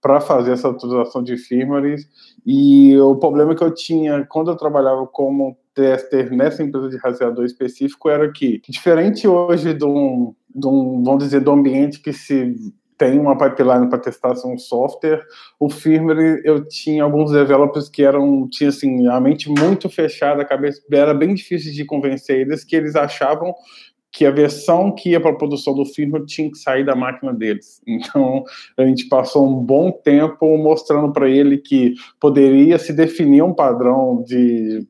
[0.01, 1.99] para fazer essa atualização de firmware.
[2.47, 7.45] E o problema que eu tinha quando eu trabalhava como tester nessa empresa de rastreador
[7.45, 12.55] específico era que, diferente hoje de um, de um vamos dizer, do ambiente que se
[13.01, 15.23] tem uma pipeline para testar um software,
[15.59, 20.45] o firmware eu tinha alguns developers que eram tinha assim a mente muito fechada, a
[20.45, 23.55] cabeça era bem difícil de convencer eles que eles achavam
[24.12, 27.32] que a versão que ia para a produção do firmware tinha que sair da máquina
[27.32, 27.81] deles.
[28.01, 28.45] Então,
[28.77, 34.24] a gente passou um bom tempo mostrando para ele que poderia se definir um padrão
[34.27, 34.87] de,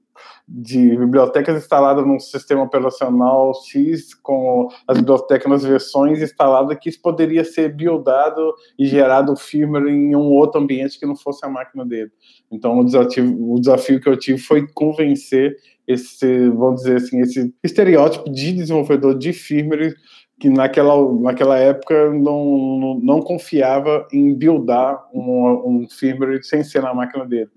[0.47, 7.01] de bibliotecas instaladas num sistema operacional X com as bibliotecas nas versões instaladas que isso
[7.03, 11.49] poderia ser buildado e gerado o firmware em um outro ambiente que não fosse a
[11.49, 12.11] máquina dele.
[12.51, 15.57] Então, o desafio, o desafio que eu tive foi convencer
[15.91, 19.95] esse, vamos dizer assim, esse estereótipo de desenvolvedor de firmware
[20.39, 26.83] que naquela, naquela época não, não, não confiava em buildar um, um firmware sem ser
[26.83, 27.51] na máquina dele.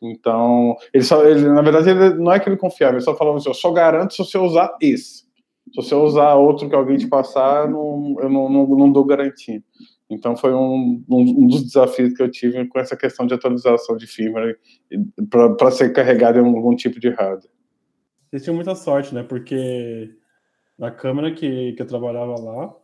[0.00, 3.36] Então, ele só, ele, na verdade, ele, não é que ele confiava, ele só falava
[3.36, 5.28] assim, eu só garanto se você usar esse.
[5.72, 9.62] Se você usar outro que alguém te passar, não, eu não, não, não dou garantia.
[10.08, 14.06] Então, foi um, um, dos desafios que eu tive com essa questão de atualização de
[14.06, 14.56] firmware
[15.30, 17.59] para ser carregado em algum tipo de hardware.
[18.30, 19.22] Vocês tinham muita sorte, né?
[19.22, 20.16] Porque
[20.78, 22.74] na câmera que, que eu trabalhava lá,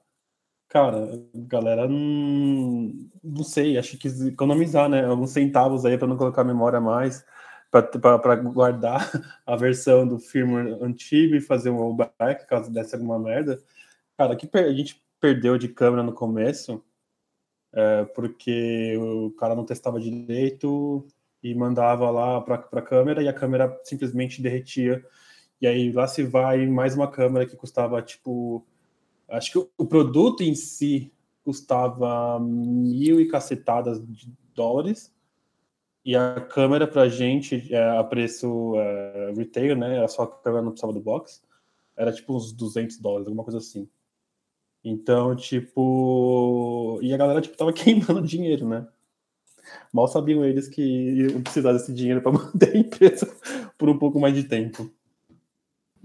[0.68, 2.93] Cara, galera, não,
[3.23, 5.05] não sei, acho que economizar, né?
[5.05, 7.24] Alguns centavos aí para não colocar memória mais,
[7.70, 9.09] para guardar
[9.47, 13.59] a versão do firmware antigo e fazer um rollback caso desse alguma merda.
[14.18, 16.85] Cara, que a gente perdeu de câmera no começo,
[17.73, 21.06] é, porque o cara não testava direito
[21.43, 25.05] e mandava lá para a câmera e a câmera simplesmente derretia.
[25.60, 28.64] E aí lá se vai mais uma câmera que custava tipo
[29.28, 31.12] Acho que o produto em si
[31.44, 35.12] custava mil e cacetadas de dólares
[36.04, 39.96] e a câmera para a gente é, a preço é, retail, né?
[39.96, 41.42] Era só a câmera não precisava do box.
[41.96, 43.88] Era tipo uns 200 dólares, alguma coisa assim.
[44.84, 48.86] Então, tipo, e a galera tipo tava queimando dinheiro, né?
[49.92, 53.28] Mal sabiam eles que iam precisar desse dinheiro para manter a empresa
[53.76, 54.88] por um pouco mais de tempo.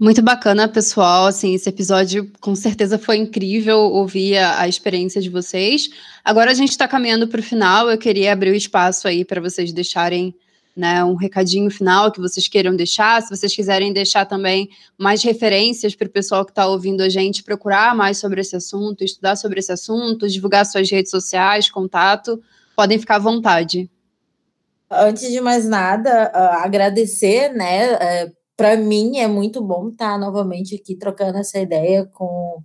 [0.02, 1.26] Muito bacana, pessoal.
[1.26, 5.90] Assim, esse episódio com certeza foi incrível ouvir a, a experiência de vocês.
[6.24, 7.88] Agora a gente está caminhando para o final.
[7.88, 10.34] Eu queria abrir o espaço aí para vocês deixarem
[10.76, 13.22] né, um recadinho final que vocês queiram deixar.
[13.22, 17.44] Se vocês quiserem deixar também mais referências para o pessoal que está ouvindo a gente
[17.44, 22.42] procurar mais sobre esse assunto, estudar sobre esse assunto, divulgar suas redes sociais, contato,
[22.74, 23.88] podem ficar à vontade.
[24.90, 30.74] Antes de mais nada, uh, agradecer, né, uh, para mim é muito bom estar novamente
[30.74, 32.62] aqui trocando essa ideia com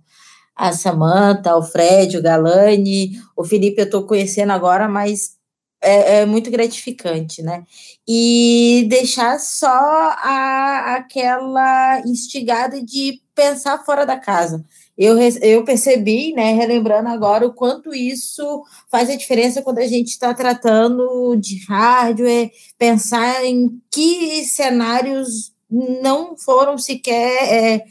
[0.54, 5.38] a Samanta, o Fred, o Galani, o Felipe eu estou conhecendo agora, mas
[5.80, 7.62] é, é, muito gratificante, né?
[8.06, 14.64] E deixar só a, aquela instigada de pensar fora da casa.
[14.96, 20.08] Eu, eu percebi, né, relembrando agora, o quanto isso faz a diferença quando a gente
[20.08, 27.84] está tratando de hardware, pensar em que cenários não foram sequer é,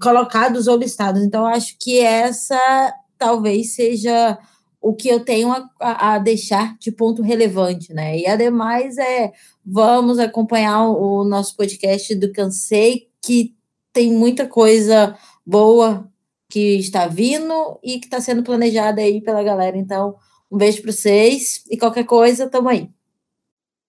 [0.00, 1.22] colocados ou listados.
[1.22, 4.38] Então, acho que essa talvez seja
[4.80, 8.18] o que eu tenho a, a, deixar de ponto relevante, né?
[8.18, 9.32] E ademais é
[9.64, 13.54] vamos acompanhar o, nosso podcast do Cansei, que
[13.92, 15.16] tem muita coisa
[15.46, 16.06] boa
[16.50, 19.78] que está vindo e que está sendo planejada aí pela galera.
[19.78, 20.16] Então,
[20.50, 22.90] um beijo para vocês e qualquer coisa, tamo aí.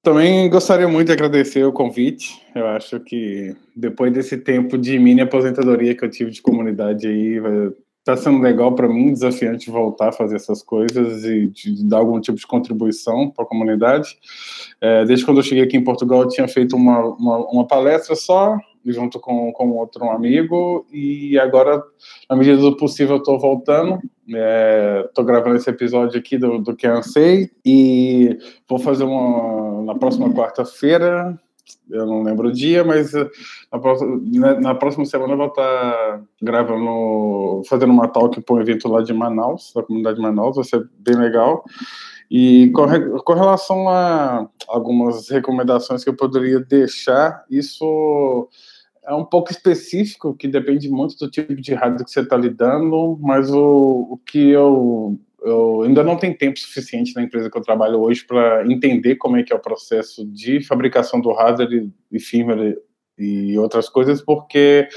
[0.05, 2.39] Também gostaria muito de agradecer o convite.
[2.53, 7.41] Eu acho que depois desse tempo de mini aposentadoria que eu tive de comunidade aí,
[7.97, 11.51] está sendo legal para mim, desafiante voltar a fazer essas coisas e
[11.85, 14.15] dar algum tipo de contribuição para a comunidade.
[14.79, 18.15] É, desde quando eu cheguei aqui em Portugal, eu tinha feito uma, uma, uma palestra
[18.15, 21.81] só, junto com, com outro amigo, e agora,
[22.29, 23.99] na medida do possível, eu estou voltando.
[24.27, 26.87] Estou é, gravando esse episódio aqui do, do que
[27.63, 28.37] e
[28.67, 31.39] vou fazer uma na próxima quarta-feira.
[31.89, 33.29] Eu não lembro o dia, mas eh,
[33.71, 38.61] na próxima, né, na próxima semana eu vou estar gravando, fazendo uma talk para um
[38.61, 41.63] evento lá de Manaus, da comunidade de Manaus, vai ser bem legal.
[42.29, 42.85] E com,
[43.19, 48.49] com, relação a algumas recomendações que eu poderia deixar, isso
[49.07, 53.17] é um pouco específico, que depende muito do tipo de rádio que você está lidando,
[53.21, 57.61] mas o, o que eu, eu ainda não tenho tempo suficiente na empresa que eu
[57.61, 61.91] trabalho hoje para entender como é que é o processo de fabricação do hardware e,
[62.11, 62.77] e firmware
[63.17, 64.87] e outras coisas, porque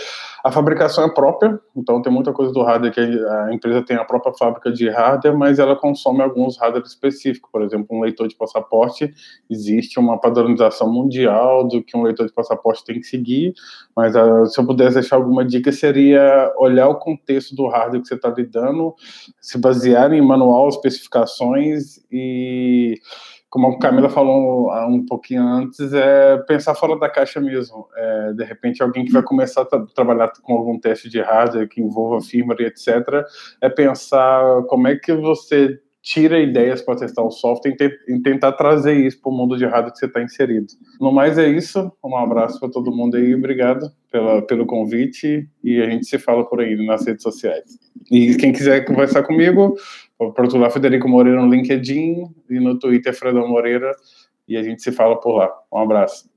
[0.45, 4.05] a fabricação é própria, então tem muita coisa do hardware que a empresa tem a
[4.05, 8.37] própria fábrica de hardware, mas ela consome alguns hardware específicos, por exemplo, um leitor de
[8.37, 9.13] passaporte,
[9.49, 13.55] existe uma padronização mundial do que um leitor de passaporte tem que seguir,
[13.97, 18.09] mas uh, se eu pudesse deixar alguma dica seria olhar o contexto do hardware que
[18.09, 18.95] você está lidando,
[19.41, 23.01] se basear em manual, especificações e
[23.51, 27.89] como a Camila falou um pouquinho antes, é pensar fora da caixa mesmo.
[27.97, 31.81] É, de repente, alguém que vai começar a trabalhar com algum teste de hardware que
[31.81, 33.25] envolva firmware, etc.,
[33.61, 37.77] é pensar como é que você tira ideias para testar o software
[38.09, 40.69] e, tentar trazer isso para o mundo de hardware que você está inserido.
[41.01, 41.93] No mais é isso.
[42.05, 43.35] Um abraço para todo mundo aí.
[43.35, 47.79] Obrigado pela, pelo convite e a gente se fala por aí nas redes sociais.
[48.11, 49.77] E quem quiser conversar comigo,
[50.19, 53.95] por lá, Federico Moreira no LinkedIn e no Twitter, Fredão Moreira,
[54.49, 55.53] e a gente se fala por lá.
[55.73, 56.28] Um abraço.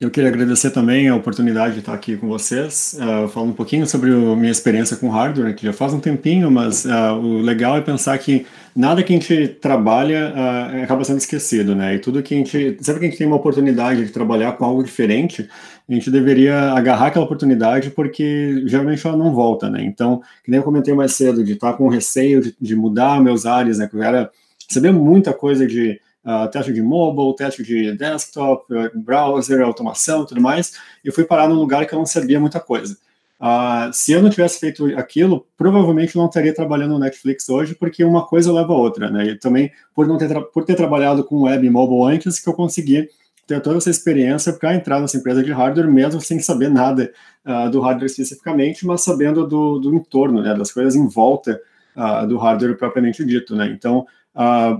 [0.00, 3.86] Eu queria agradecer também a oportunidade de estar aqui com vocês, uh, falando um pouquinho
[3.86, 7.76] sobre a minha experiência com hardware, que já faz um tempinho, mas uh, o legal
[7.76, 11.96] é pensar que nada que a gente trabalha uh, acaba sendo esquecido, né?
[11.96, 14.64] E tudo que a gente, sempre que a gente tem uma oportunidade de trabalhar com
[14.64, 15.46] algo diferente,
[15.86, 19.84] a gente deveria agarrar aquela oportunidade porque geralmente ela não volta, né?
[19.84, 23.44] Então, que nem eu comentei mais cedo, de estar com receio de, de mudar meus
[23.44, 23.86] áreas, né?
[23.86, 24.30] Que eu era
[24.66, 28.64] saber muita coisa de uh, teste de mobile, teste de desktop,
[28.94, 30.72] browser, automação, tudo mais.
[31.04, 32.96] E fui parar num lugar que eu não sabia muita coisa.
[33.40, 38.04] Uh, se eu não tivesse feito aquilo, provavelmente não estaria trabalhando no Netflix hoje, porque
[38.04, 39.28] uma coisa leva a outra, né?
[39.28, 42.52] E também por não ter por ter trabalhado com web e mobile antes, que eu
[42.52, 43.08] consegui
[43.46, 47.10] ter toda essa experiência para entrar nessa empresa de hardware, mesmo sem saber nada
[47.46, 50.54] uh, do hardware especificamente, mas sabendo do, do entorno, né?
[50.54, 51.58] Das coisas em volta
[51.96, 53.68] uh, do hardware propriamente dito, né?
[53.74, 54.06] Então,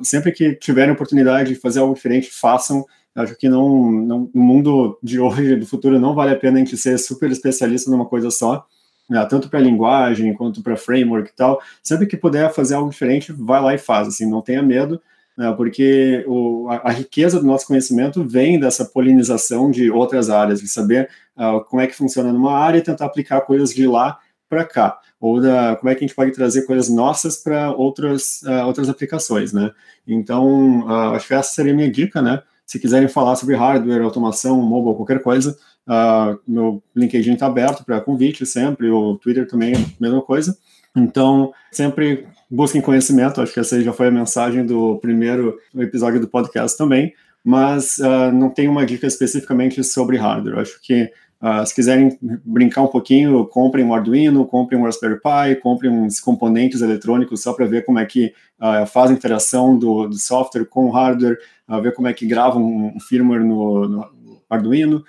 [0.02, 2.84] sempre que tiverem oportunidade de fazer algo diferente, façam.
[3.14, 6.58] Acho que não, não, no mundo de hoje, do futuro, não vale a pena a
[6.60, 8.64] gente ser super especialista numa coisa só,
[9.08, 11.60] né, tanto para linguagem quanto para framework e tal.
[11.82, 15.02] Sempre que puder fazer algo diferente, vai lá e faz, assim, não tenha medo,
[15.36, 20.60] né, porque o, a, a, riqueza do nosso conhecimento vem dessa polinização de outras áreas,
[20.60, 24.18] de saber uh, como é que funciona numa área e tentar aplicar coisas de lá
[24.48, 28.40] para cá, ou da, como é que a gente pode trazer coisas nossas para outras,
[28.42, 29.70] uh, outras aplicações, né?
[30.06, 32.42] Então, uh, acho que essa seria a minha dica, né?
[32.64, 38.00] Se quiserem falar sobre hardware, automação, mobile, qualquer coisa, uh, meu LinkedIn está aberto para
[38.00, 40.56] convite sempre, o Twitter também, mesma coisa.
[40.96, 46.28] Então, sempre busquem conhecimento, acho que essa já foi a mensagem do primeiro episódio do
[46.28, 47.12] podcast também,
[47.44, 50.58] mas uh, não tem uma dica especificamente sobre hardware.
[50.58, 51.10] Acho que
[51.42, 56.20] uh, se quiserem brincar um pouquinho, comprem um Arduino, comprem um Raspberry Pi, comprem uns
[56.20, 60.64] componentes eletrônicos só para ver como é que uh, faz a interação do, do software
[60.64, 61.38] com o hardware,
[61.68, 64.10] uh, ver como é que grava um, um firmware no, no
[64.48, 65.04] Arduino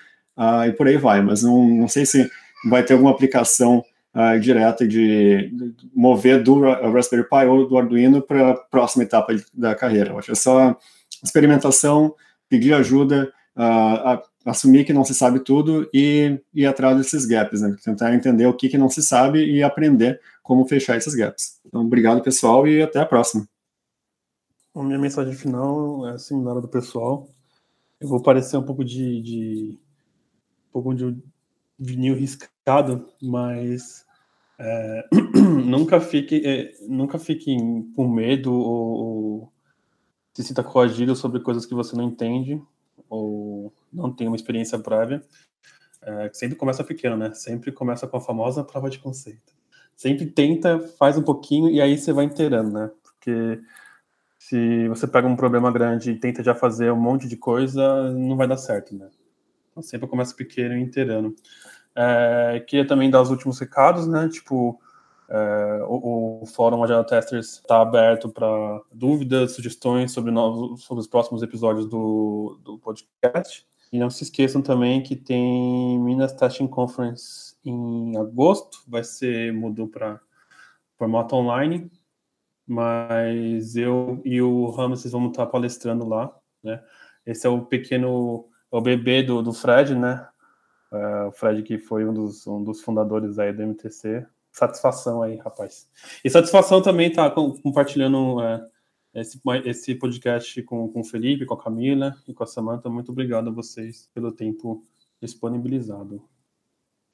[0.67, 1.21] e por aí vai.
[1.21, 2.27] Mas não, não sei se
[2.67, 3.83] vai ter alguma aplicação
[4.41, 5.53] direta de,
[5.93, 10.09] mover do Raspberry Pi ou do Arduino para a próxima etapa da carreira.
[10.11, 10.75] Eu acho que é só
[11.23, 12.15] experimentação,
[12.49, 17.75] pedir ajuda, uh, assumir que não se sabe tudo e ir atrás desses gaps, né?
[17.83, 21.59] tentar entender o que, que não se sabe e aprender como fechar esses gaps.
[21.65, 23.47] Então, obrigado, pessoal, e até a próxima.
[24.73, 27.27] A minha mensagem final é similar à do pessoal.
[27.99, 29.79] Eu vou parecer um pouco de, de
[30.69, 31.15] um pouco de
[31.77, 34.05] vinil riscado, mas
[34.57, 35.07] é,
[35.65, 37.55] nunca fique é, nunca fique
[37.95, 39.53] com medo ou, ou,
[40.33, 42.61] se sinta coagido sobre coisas que você não entende
[43.11, 45.21] ou não tem uma experiência prévia.
[46.01, 47.33] É, sempre começa pequeno, né?
[47.33, 49.53] Sempre começa com a famosa prova de conceito.
[49.95, 52.89] Sempre tenta, faz um pouquinho e aí você vai inteirando, né?
[53.03, 53.59] Porque
[54.39, 58.35] se você pega um problema grande e tenta já fazer um monte de coisa, não
[58.37, 59.09] vai dar certo, né?
[59.69, 61.35] Então sempre começa pequeno e inteirando.
[61.93, 64.29] É, queria também dar os últimos recados, né?
[64.29, 64.79] Tipo,
[65.33, 71.07] é, o, o, Fórum Agile Testers está aberto para dúvidas, sugestões sobre, novos, sobre os
[71.07, 73.65] próximos episódios do, do podcast.
[73.93, 79.87] E não se esqueçam também que tem Minas Testing Conference em agosto, vai ser, mudou
[79.87, 80.19] para
[80.97, 81.89] formato online,
[82.67, 86.83] mas eu e o Ramos vamos estar palestrando lá, né?
[87.25, 90.27] Esse é o pequeno, é o bebê do, do Fred, né?
[90.91, 94.25] É, o Fred que foi um dos, um dos fundadores aí do MTC.
[94.51, 95.87] Satisfação aí, rapaz.
[96.23, 98.67] E satisfação também tá compartilhando é,
[99.15, 102.89] esse, esse podcast com, com o Felipe, com a Camila e com a Samanta.
[102.89, 104.85] Muito obrigado a vocês pelo tempo
[105.21, 106.21] disponibilizado.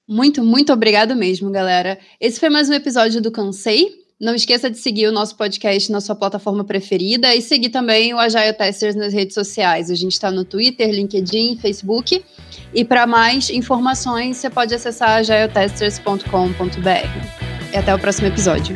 [0.07, 1.99] Muito, muito obrigado mesmo, galera.
[2.19, 4.06] Esse foi mais um episódio do Cansei.
[4.19, 8.17] Não esqueça de seguir o nosso podcast na sua plataforma preferida e seguir também o
[8.17, 9.91] Agile Testers nas redes sociais.
[9.91, 12.25] A gente está no Twitter, LinkedIn, Facebook.
[12.73, 17.71] E para mais informações, você pode acessar agiletesters.com.br.
[17.71, 18.75] E até o próximo episódio.